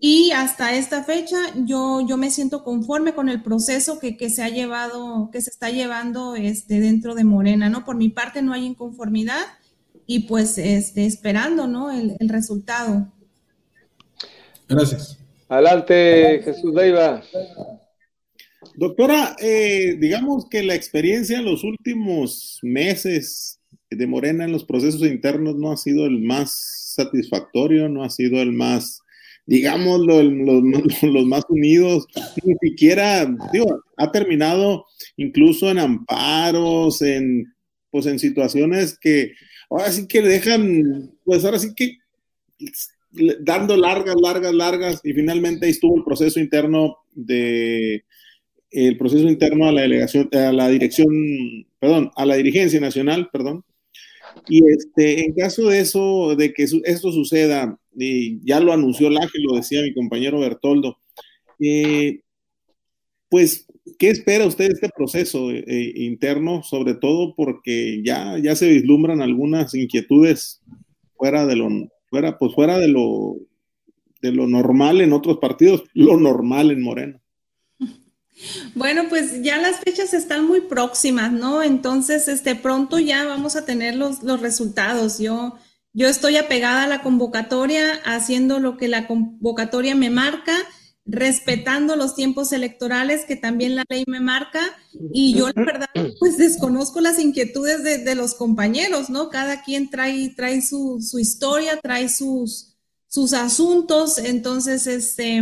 [0.00, 4.48] y hasta esta fecha yo, yo me siento conforme con el proceso que, se ha
[4.48, 7.84] llevado, que se está llevando este, dentro de Morena, ¿no?
[7.84, 9.44] Por mi parte no hay inconformidad
[10.06, 11.90] y pues este, esperando, ¿no?
[11.90, 13.12] El, resultado.
[14.68, 15.18] Gracias.
[15.48, 17.22] Adelante, Jesús Leiva.
[18.76, 23.57] Doctora, eh, digamos que la experiencia en los últimos meses
[23.90, 28.40] de Morena en los procesos internos no ha sido el más satisfactorio, no ha sido
[28.40, 29.02] el más,
[29.46, 32.06] digamos, los, más unidos,
[32.44, 34.84] ni siquiera, digo, ha terminado
[35.16, 37.52] incluso en amparos, en,
[37.90, 39.32] pues en situaciones que
[39.70, 41.96] ahora sí que dejan, pues ahora sí que
[43.40, 48.04] dando largas, largas, largas, y finalmente ahí estuvo el proceso interno de
[48.70, 51.08] el proceso interno a la delegación, a la dirección,
[51.78, 53.64] perdón, a la dirigencia nacional, perdón,
[54.48, 59.38] y este, en caso de eso, de que esto suceda, y ya lo anunció Laje,
[59.38, 60.98] lo decía mi compañero Bertoldo,
[61.60, 62.20] eh,
[63.28, 63.66] pues,
[63.98, 66.62] ¿qué espera usted de este proceso eh, eh, interno?
[66.62, 70.62] Sobre todo porque ya, ya se vislumbran algunas inquietudes
[71.16, 71.68] fuera de lo,
[72.08, 73.36] fuera, pues fuera de lo,
[74.22, 77.20] de lo normal en otros partidos, lo normal en Moreno.
[78.74, 81.62] Bueno, pues ya las fechas están muy próximas, ¿no?
[81.62, 85.18] Entonces, este, pronto ya vamos a tener los, los resultados.
[85.18, 85.56] Yo,
[85.92, 90.54] yo estoy apegada a la convocatoria, haciendo lo que la convocatoria me marca,
[91.08, 94.60] respetando los tiempos electorales que también la ley me marca
[95.10, 95.88] y yo la verdad
[96.20, 99.30] pues desconozco las inquietudes de, los compañeros, ¿no?
[99.30, 102.76] Cada quien trae, trae su, su, historia, trae sus,
[103.06, 105.40] sus asuntos, entonces, este,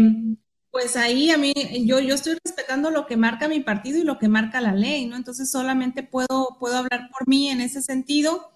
[0.76, 1.54] pues ahí a mí,
[1.86, 5.06] yo, yo estoy respetando lo que marca mi partido y lo que marca la ley,
[5.06, 5.16] ¿no?
[5.16, 8.50] Entonces solamente puedo, puedo hablar por mí en ese sentido.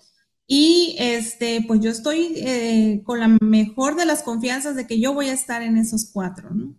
[0.47, 5.14] Y este, pues yo estoy eh, con la mejor de las confianzas de que yo
[5.14, 6.75] voy a estar en esos cuatro, ¿no?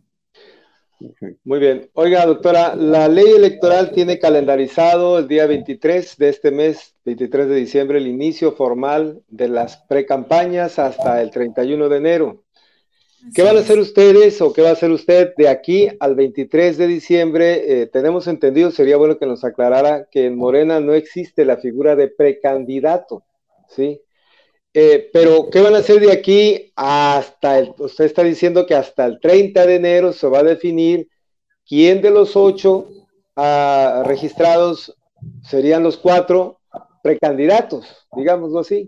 [1.43, 1.89] Muy bien.
[1.93, 7.55] Oiga, doctora, la ley electoral tiene calendarizado el día 23 de este mes, 23 de
[7.55, 12.43] diciembre, el inicio formal de las precampañas hasta el 31 de enero.
[13.35, 16.77] ¿Qué van a hacer ustedes o qué va a hacer usted de aquí al 23
[16.77, 17.81] de diciembre?
[17.81, 21.95] Eh, tenemos entendido, sería bueno que nos aclarara que en Morena no existe la figura
[21.95, 23.23] de precandidato,
[23.69, 24.01] ¿sí?
[24.73, 29.05] Eh, pero, ¿qué van a hacer de aquí hasta el, usted está diciendo que hasta
[29.05, 31.07] el 30 de enero se va a definir
[31.67, 32.87] quién de los ocho
[33.35, 34.97] ah, registrados
[35.43, 36.59] serían los cuatro
[37.03, 38.87] precandidatos, digámoslo así?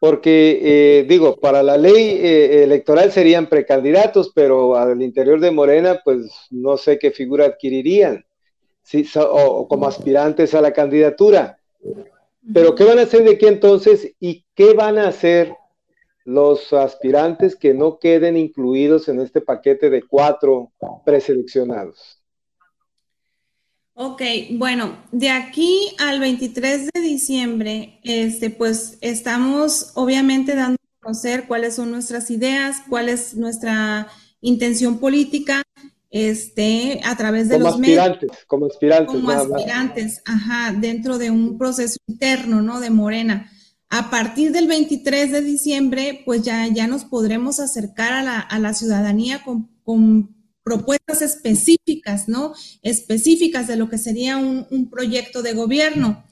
[0.00, 6.00] Porque eh, digo, para la ley eh, electoral serían precandidatos, pero al interior de Morena,
[6.02, 8.24] pues no sé qué figura adquirirían,
[8.82, 9.06] ¿sí?
[9.14, 11.58] o, como aspirantes a la candidatura.
[12.52, 15.54] Pero ¿qué van a hacer de aquí entonces y qué van a hacer
[16.24, 20.72] los aspirantes que no queden incluidos en este paquete de cuatro
[21.04, 22.19] preseleccionados?
[24.02, 24.22] Ok,
[24.52, 31.74] bueno, de aquí al 23 de diciembre, este, pues estamos obviamente dando a conocer cuáles
[31.74, 34.08] son nuestras ideas, cuál es nuestra
[34.40, 35.62] intención política,
[36.08, 41.58] este, a través de como los aspirantes, Como aspirantes, como aspirantes, ajá, dentro de un
[41.58, 42.80] proceso interno, ¿no?
[42.80, 43.52] De Morena.
[43.90, 48.58] A partir del 23 de diciembre, pues ya, ya nos podremos acercar a la, a
[48.60, 52.54] la ciudadanía con, con propuestas específicas, ¿no?
[52.82, 56.24] Específicas de lo que sería un, proyecto de gobierno.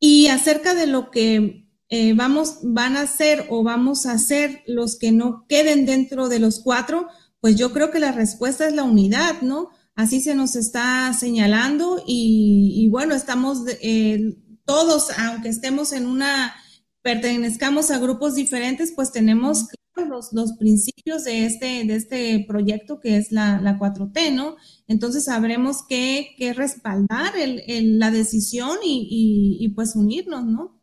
[0.00, 4.96] Y acerca de lo que eh, vamos, van a hacer o vamos a hacer los
[4.96, 7.08] que no queden dentro de los cuatro,
[7.40, 9.70] pues yo creo que la respuesta es la unidad, ¿no?
[9.94, 16.54] Así se nos está señalando y, bueno, estamos eh, todos, aunque estemos en una,
[17.02, 19.66] pertenezcamos a grupos diferentes, pues tenemos
[20.06, 24.56] los, los, principios de este, de este proyecto que es la, la 4T, ¿no?
[24.86, 30.80] Entonces sabremos que, que respaldar el, la decisión y, y, pues unirnos, ¿no?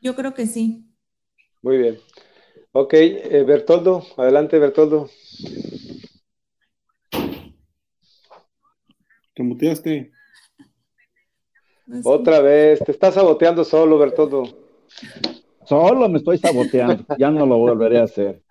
[0.00, 0.86] Yo creo que sí.
[1.62, 1.98] Muy bien.
[2.72, 5.08] Ok, eh, Bertoldo, adelante Bertoldo.
[9.34, 10.12] Te muteaste.
[12.04, 14.44] Otra vez, te estás saboteando solo, Bertoldo.
[15.70, 18.42] Solo me estoy saboteando, ya no lo volveré a hacer.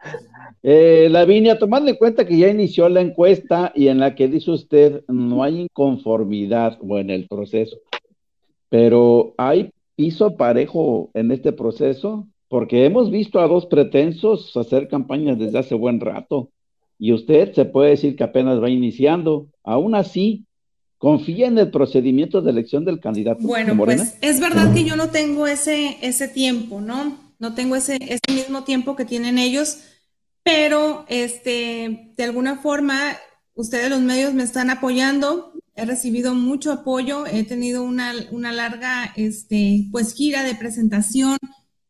[0.63, 4.51] Eh, Lavinia, tomando en cuenta que ya inició la encuesta y en la que dice
[4.51, 7.75] usted no hay inconformidad o en el proceso,
[8.69, 12.25] pero ¿hay piso parejo en este proceso?
[12.47, 16.47] Porque hemos visto a dos pretensos hacer campañas desde hace buen rato
[16.97, 19.47] y usted se puede decir que apenas va iniciando.
[19.65, 20.45] Aún así,
[20.99, 23.41] confía en el procedimiento de elección del candidato.
[23.41, 27.17] Bueno, pues es verdad que yo no tengo ese, ese tiempo, ¿no?
[27.39, 29.77] No tengo ese, ese mismo tiempo que tienen ellos,
[30.43, 33.15] pero este, de alguna forma,
[33.55, 39.13] ustedes los medios me están apoyando, he recibido mucho apoyo, he tenido una, una larga,
[39.15, 41.37] este, pues, gira de presentación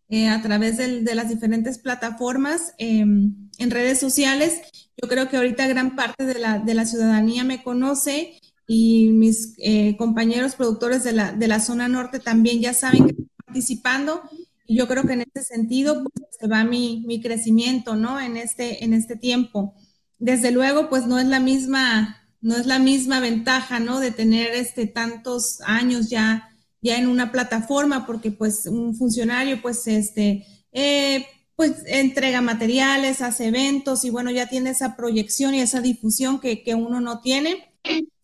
[0.10, 4.62] eh, a través de, de, las diferentes plataformas em, en redes sociales.
[5.02, 8.40] Yo creo que ahorita gran parte de la, de la ciudadanía me conoce
[8.72, 13.12] y mis eh, compañeros productores de la, de la zona norte también ya saben que
[13.14, 14.22] estoy participando.
[14.68, 18.22] Y yo creo que en ese sentido pues, se va mi, mi, crecimiento, ¿no?
[18.22, 19.74] En este, en este tiempo.
[20.20, 24.00] Desde luego, pues no es la misma, no es la misma ventaja, ¿no?
[24.00, 29.88] De tener este, tantos años ya, ya en una plataforma, porque pues un funcionario, pues
[29.88, 35.82] este, eh, pues entrega materiales, hace eventos y bueno, ya tiene esa proyección y esa
[35.82, 37.74] difusión que, que uno no tiene.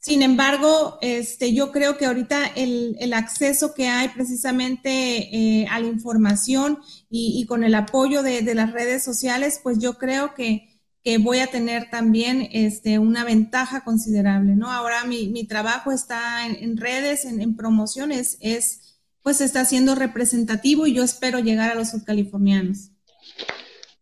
[0.05, 4.89] Sin embargo, este, yo creo que ahorita el, el acceso que hay precisamente
[5.35, 6.77] eh, a la información
[7.09, 10.69] y, con el apoyo de, de, las redes sociales, pues yo creo que,
[11.03, 14.71] que voy a tener también este, una ventaja considerable, ¿no?
[14.71, 20.85] Ahora mi, mi trabajo está en, redes, en, en, promociones, es, pues está siendo representativo
[20.85, 22.91] y yo espero llegar a los subcalifornianos.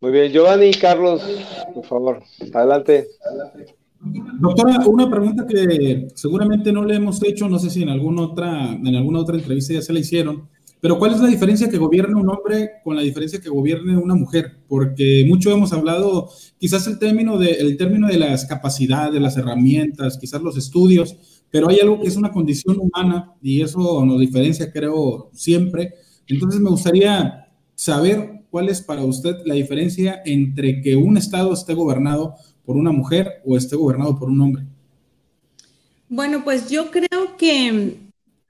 [0.02, 1.22] Muy bien, Giovanni y Carlos,
[1.74, 2.24] por favor,
[2.54, 3.08] adelante.
[3.26, 3.83] adelante.
[4.40, 8.74] Doctora, una pregunta que seguramente no le hemos hecho, no sé si en alguna otra,
[8.74, 10.50] en alguna otra entrevista ya se la hicieron,
[10.82, 14.16] pero ¿cuál es la diferencia que gobierne un hombre con la diferencia que gobierne una
[14.16, 14.58] mujer?
[14.68, 20.18] Porque mucho hemos hablado, quizás el término de, el término de las capacidades, las herramientas,
[20.18, 21.16] quizás los estudios,
[21.50, 25.94] pero hay algo que es una condición humana y eso nos diferencia, creo, siempre.
[26.28, 31.74] Entonces me gustaría saber cuál es para usted la diferencia entre que un Estado esté
[31.76, 32.36] gobernado
[32.66, 34.64] por una mujer o esté gobernado por un hombre.
[36.10, 37.98] Bueno, pues yo creo que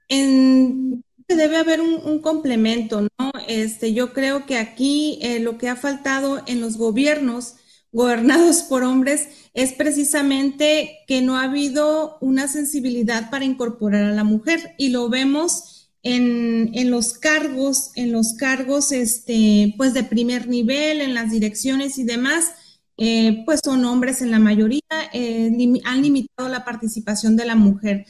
[0.08, 3.32] en debe haber un, complemento, ¿no?
[3.48, 7.56] Este, yo creo que aquí eh, lo que ha faltado en los gobiernos
[7.92, 14.24] gobernados por hombres es precisamente que no ha habido una sensibilidad para incorporar a la
[14.24, 21.00] mujer y lo vemos en, los cargos, en los cargos, este, pues de primer nivel,
[21.00, 22.52] en las direcciones y demás.
[22.96, 24.80] Eh, pues son hombres en la mayoría,
[25.12, 25.50] eh,
[25.84, 28.06] han limitado la participación de la mujer.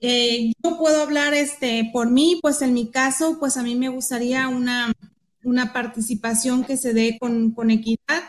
[0.00, 3.90] Eh, yo puedo hablar este, por mí, pues en mi caso, pues a mí me
[3.90, 4.92] gustaría una,
[5.44, 8.22] una participación que se dé con, con equidad,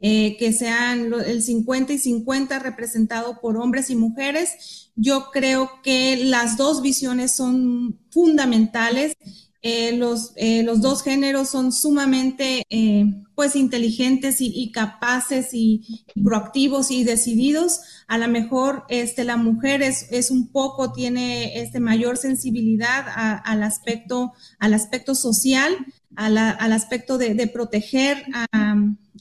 [0.00, 4.92] que sean el 50 y 50 representado por hombres y mujeres.
[4.94, 9.16] Yo creo que las dos visiones son fundamentales
[9.60, 16.92] eh, los, eh, los, dos géneros son sumamente eh, pues inteligentes y, capaces y, proactivos
[16.92, 17.80] y decididos.
[18.06, 23.04] A lo mejor este, la mujer es, es un poco, tiene este, mayor sensibilidad
[23.44, 25.76] al, aspecto, al aspecto social,
[26.14, 28.76] al aspecto de, proteger a,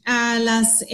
[0.05, 0.85] a, las,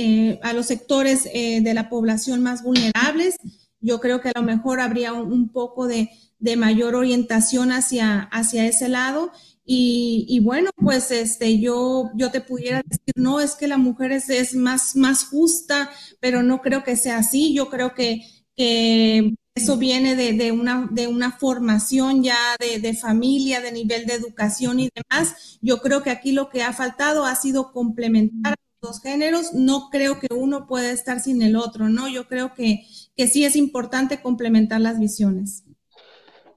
[0.41, 3.35] a los sectores de la población más vulnerables.
[3.79, 6.09] Yo creo que a lo mejor habría un poco de,
[6.43, 9.31] de mayor orientación hacia, hacia ese lado.
[9.65, 14.29] Y, bueno, pues este, yo, yo te pudiera decir, no, es que la mujer es,
[14.29, 15.89] es más, más justa,
[16.19, 17.53] pero no creo que sea así.
[17.53, 18.23] Yo creo que,
[18.57, 24.05] que eso viene de, de, una, de una formación ya de, de, familia, de nivel
[24.05, 25.59] de educación y demás.
[25.61, 29.53] Yo creo que aquí lo que ha faltado ha sido complementar los géneros.
[29.53, 32.09] No creo que uno pueda estar sin el otro, ¿no?
[32.09, 32.85] Yo creo que,
[33.15, 35.63] que sí es importante complementar las visiones.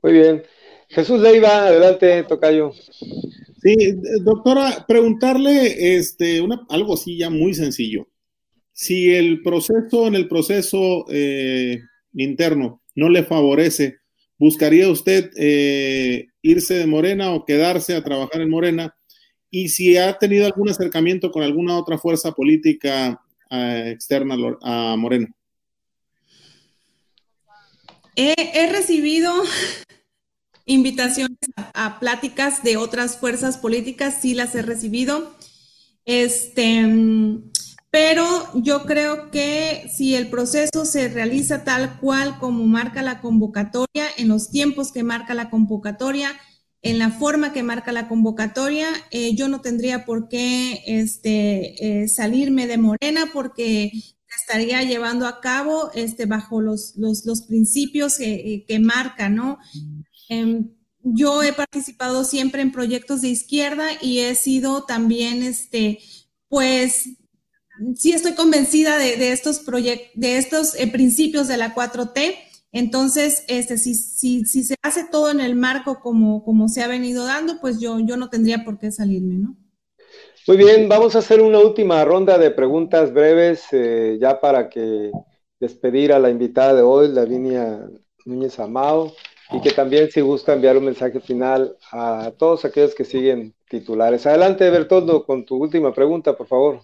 [0.06, 0.44] Muy bien.
[0.88, 2.70] Jesús Leiva, adelante, Tocayo.
[3.60, 3.74] Sí,
[4.22, 8.06] doctora, preguntarle este, una, algo así ya muy sencillo.
[8.72, 11.80] Si el proceso, en el proceso eh,
[12.14, 13.96] interno no le favorece,
[14.38, 18.94] ¿buscaría usted eh, irse de Morena o quedarse a trabajar en Morena?
[19.50, 25.26] Y si ha tenido algún acercamiento con alguna otra fuerza política eh, externa a Morena.
[28.14, 29.32] he recibido
[30.66, 35.34] invitaciones a, pláticas de otras fuerzas políticas, sí las he recibido.
[36.04, 36.84] Este,
[37.90, 44.06] pero yo creo que si el proceso se realiza tal cual como marca la convocatoria,
[44.18, 46.28] en los tiempos que marca la convocatoria,
[46.82, 52.08] en la forma que marca la convocatoria, eh, yo no tendría por qué este, eh,
[52.08, 53.92] salirme de Morena porque
[54.40, 59.58] estaría llevando a cabo este, bajo los, los, los principios que, que marca, ¿no?
[60.28, 60.70] Em,
[61.02, 66.00] yo he participado siempre en proyectos de izquierda y he sido también, este,
[66.48, 67.10] pues,
[67.94, 72.34] sí estoy convencida de, estos proyectos, de estos eh, principios de la 4T.
[72.72, 76.88] Entonces, este, si, si, si, se hace todo en el marco como, como se ha
[76.88, 79.56] venido dando, pues yo, yo no tendría por qué salirme, ¿no?
[80.48, 85.10] Muy bien, vamos a hacer una última ronda de preguntas breves, eh, ya para que
[85.58, 87.88] despedir a la invitada de hoy, Lavinia
[88.24, 89.12] Núñez Amado
[89.52, 94.26] y que también si gusta enviar un mensaje final a todos aquellos que siguen titulares.
[94.26, 96.82] Adelante, Bertoldo, con tu última pregunta, por favor.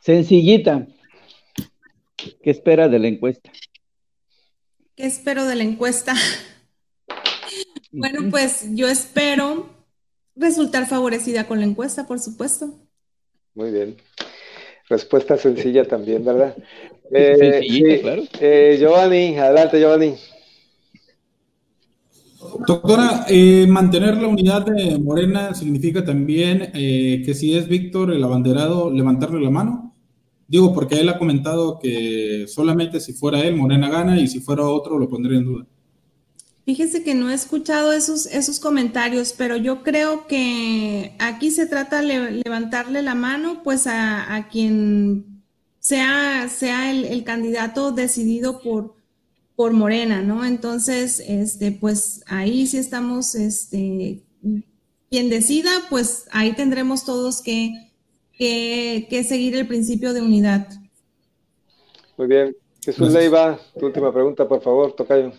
[0.00, 0.86] Sencillita.
[2.16, 3.50] ¿Qué espera de la encuesta?
[4.96, 6.14] ¿Qué espero de la encuesta?
[7.92, 9.70] bueno, pues yo espero
[10.36, 12.74] resultar favorecida con la encuesta, por supuesto.
[13.54, 13.96] Muy bien.
[14.88, 16.56] Respuesta sencilla también, ¿verdad?
[17.16, 18.22] Eh, claro.
[18.40, 20.14] Eh, Giovanni, adelante, Giovanni.
[22.66, 28.90] Doctora, eh, mantener la unidad de Morena significa también que si es Víctor el abanderado,
[28.90, 29.94] levantarle la mano.
[30.48, 34.64] Digo, porque él ha comentado que solamente si fuera él, Morena gana, y si fuera
[34.64, 35.66] otro, lo pondría en duda.
[36.64, 42.00] Fíjese que no he escuchado esos, esos comentarios, pero yo creo que aquí se trata
[42.00, 45.42] de levantarle la mano pues a, quien
[45.80, 48.94] sea, sea el, candidato decidido por,
[49.56, 50.44] por Morena, ¿no?
[50.44, 54.22] Entonces, este, pues ahí sí estamos, este,
[55.10, 57.72] quien decida, pues ahí tendremos todos que,
[58.32, 60.68] que, que seguir el principio de unidad.
[62.16, 62.56] Muy bien.
[62.84, 65.32] Jesús Leiva, tu última pregunta, por favor, Tocayo.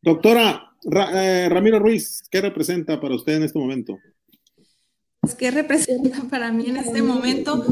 [0.00, 0.72] Doctora,
[1.14, 3.98] eh, Ramiro Ruiz, ¿qué representa para usted en este momento?
[5.38, 7.64] ¿Qué representa para mí en este momento?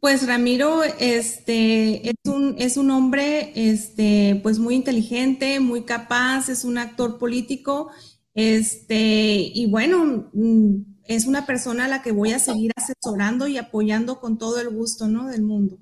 [0.00, 6.64] Pues Ramiro este, es, un, es un hombre este, pues muy inteligente, muy capaz, es
[6.64, 7.90] un actor político
[8.34, 13.58] este, y bueno, mm, es una persona a la que voy a seguir asesorando y
[13.58, 15.28] apoyando con todo el gusto ¿no?
[15.28, 15.78] del mundo.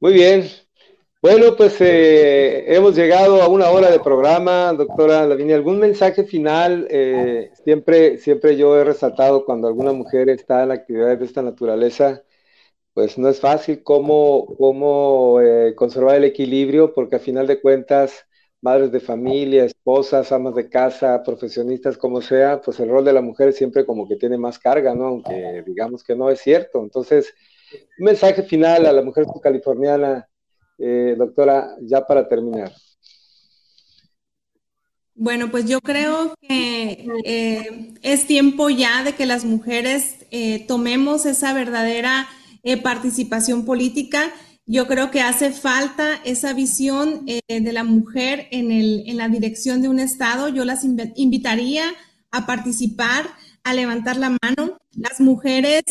[0.00, 0.48] Muy bien,
[1.22, 5.54] bueno, pues eh, hemos llegado a una hora de programa, doctora Lavinia.
[5.56, 6.86] ¿Algún mensaje final?
[6.90, 12.22] Eh, siempre, siempre yo he resaltado cuando alguna mujer está en actividades de esta naturaleza,
[12.94, 18.26] pues no es fácil cómo, cómo eh, conservar el equilibrio, porque a final de cuentas,
[18.62, 23.22] madres de familia, esposas, amas de casa, profesionistas, como sea, pues el rol de la
[23.22, 25.06] mujer siempre como que tiene más carga, ¿no?
[25.06, 26.82] Aunque digamos que no es cierto.
[26.82, 27.34] Entonces,
[27.98, 30.29] un mensaje final a la mujer californiana
[30.82, 32.72] eh, doctora, ya para terminar.
[35.14, 41.26] Bueno, pues yo creo que eh, es tiempo ya de que las mujeres eh, tomemos
[41.26, 42.26] esa verdadera
[42.82, 44.30] participación política.
[44.64, 49.80] Yo creo que hace falta esa visión de la mujer en, el, en, la dirección
[49.80, 50.48] de un Estado.
[50.48, 51.84] Yo las invitaría
[52.30, 53.26] a participar,
[53.64, 54.78] a levantar la mano.
[54.92, 55.82] Las mujeres,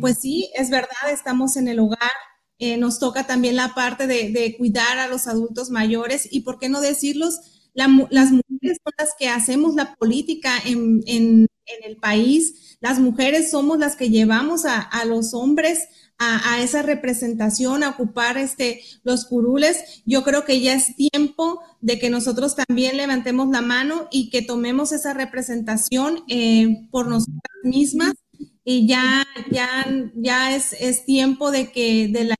[0.00, 2.10] pues sí, es verdad, estamos en el hogar,
[2.58, 6.68] eh, nos toca también la parte de, cuidar a los adultos mayores y, ¿por qué
[6.68, 7.40] no decirlos?
[7.74, 11.02] las mujeres son las que hacemos la política en,
[11.82, 15.88] el país, las mujeres somos las que llevamos a, los hombres
[16.18, 20.02] a, esa representación, a ocupar este, los curules.
[20.04, 24.42] Yo creo que ya es tiempo de que nosotros también levantemos la mano y que
[24.42, 28.14] tomemos esa representación eh, por nosotras mismas
[28.62, 32.34] y ya, ya, ya es, es tiempo de que de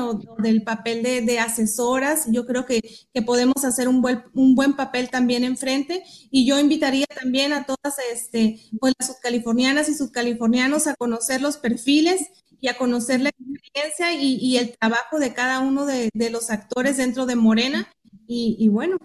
[0.00, 2.26] o, del papel de, asesoras.
[2.30, 2.80] Yo creo que,
[3.24, 6.02] podemos hacer un buen, un buen papel también enfrente.
[6.30, 11.56] Y yo invitaría también a todas este, pues, las subcalifornianas y subcalifornianos a conocer los
[11.56, 12.28] perfiles
[12.60, 17.26] y a conocer la experiencia y, el trabajo de cada uno de, los actores dentro
[17.26, 17.88] de Morena.
[18.26, 18.96] Y, y bueno,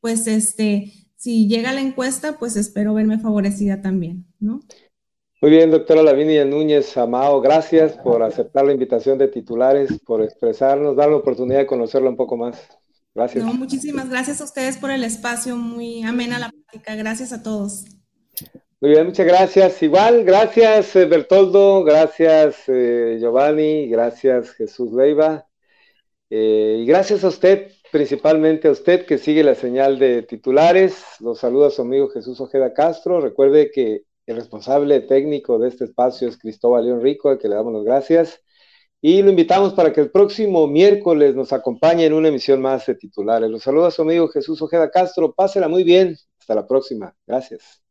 [0.00, 4.60] pues este, si llega la encuesta, pues espero verme favorecida también, ¿no?
[5.42, 10.96] Muy bien, doctora Lavinia Núñez Amao, gracias por aceptar la invitación de titulares, por expresarnos,
[10.96, 12.66] dar la oportunidad de conocerla un poco más.
[13.14, 13.44] Gracias.
[13.44, 16.94] muchísimas gracias a ustedes por el espacio, muy amena la práctica.
[16.96, 17.84] Gracias a todos.
[18.80, 19.82] Muy bien, muchas gracias.
[19.82, 25.46] Igual, gracias eh, Bertoldo, gracias eh, Giovanni, gracias Jesús Leiva.
[26.30, 31.02] Eh, y gracias a usted, principalmente a usted que sigue la señal de titulares.
[31.20, 33.20] Los saluda su amigo Jesús Ojeda Castro.
[33.20, 37.54] Recuerde que el responsable técnico de este espacio es Cristóbal León Rico, al que le
[37.54, 38.40] damos las gracias.
[39.00, 42.94] Y lo invitamos para que el próximo miércoles nos acompañe en una emisión más de
[42.96, 43.50] titulares.
[43.50, 45.32] Los saluda su amigo Jesús Ojeda Castro.
[45.34, 46.16] Pásela muy bien.
[46.40, 47.14] Hasta la próxima.
[47.26, 47.85] Gracias.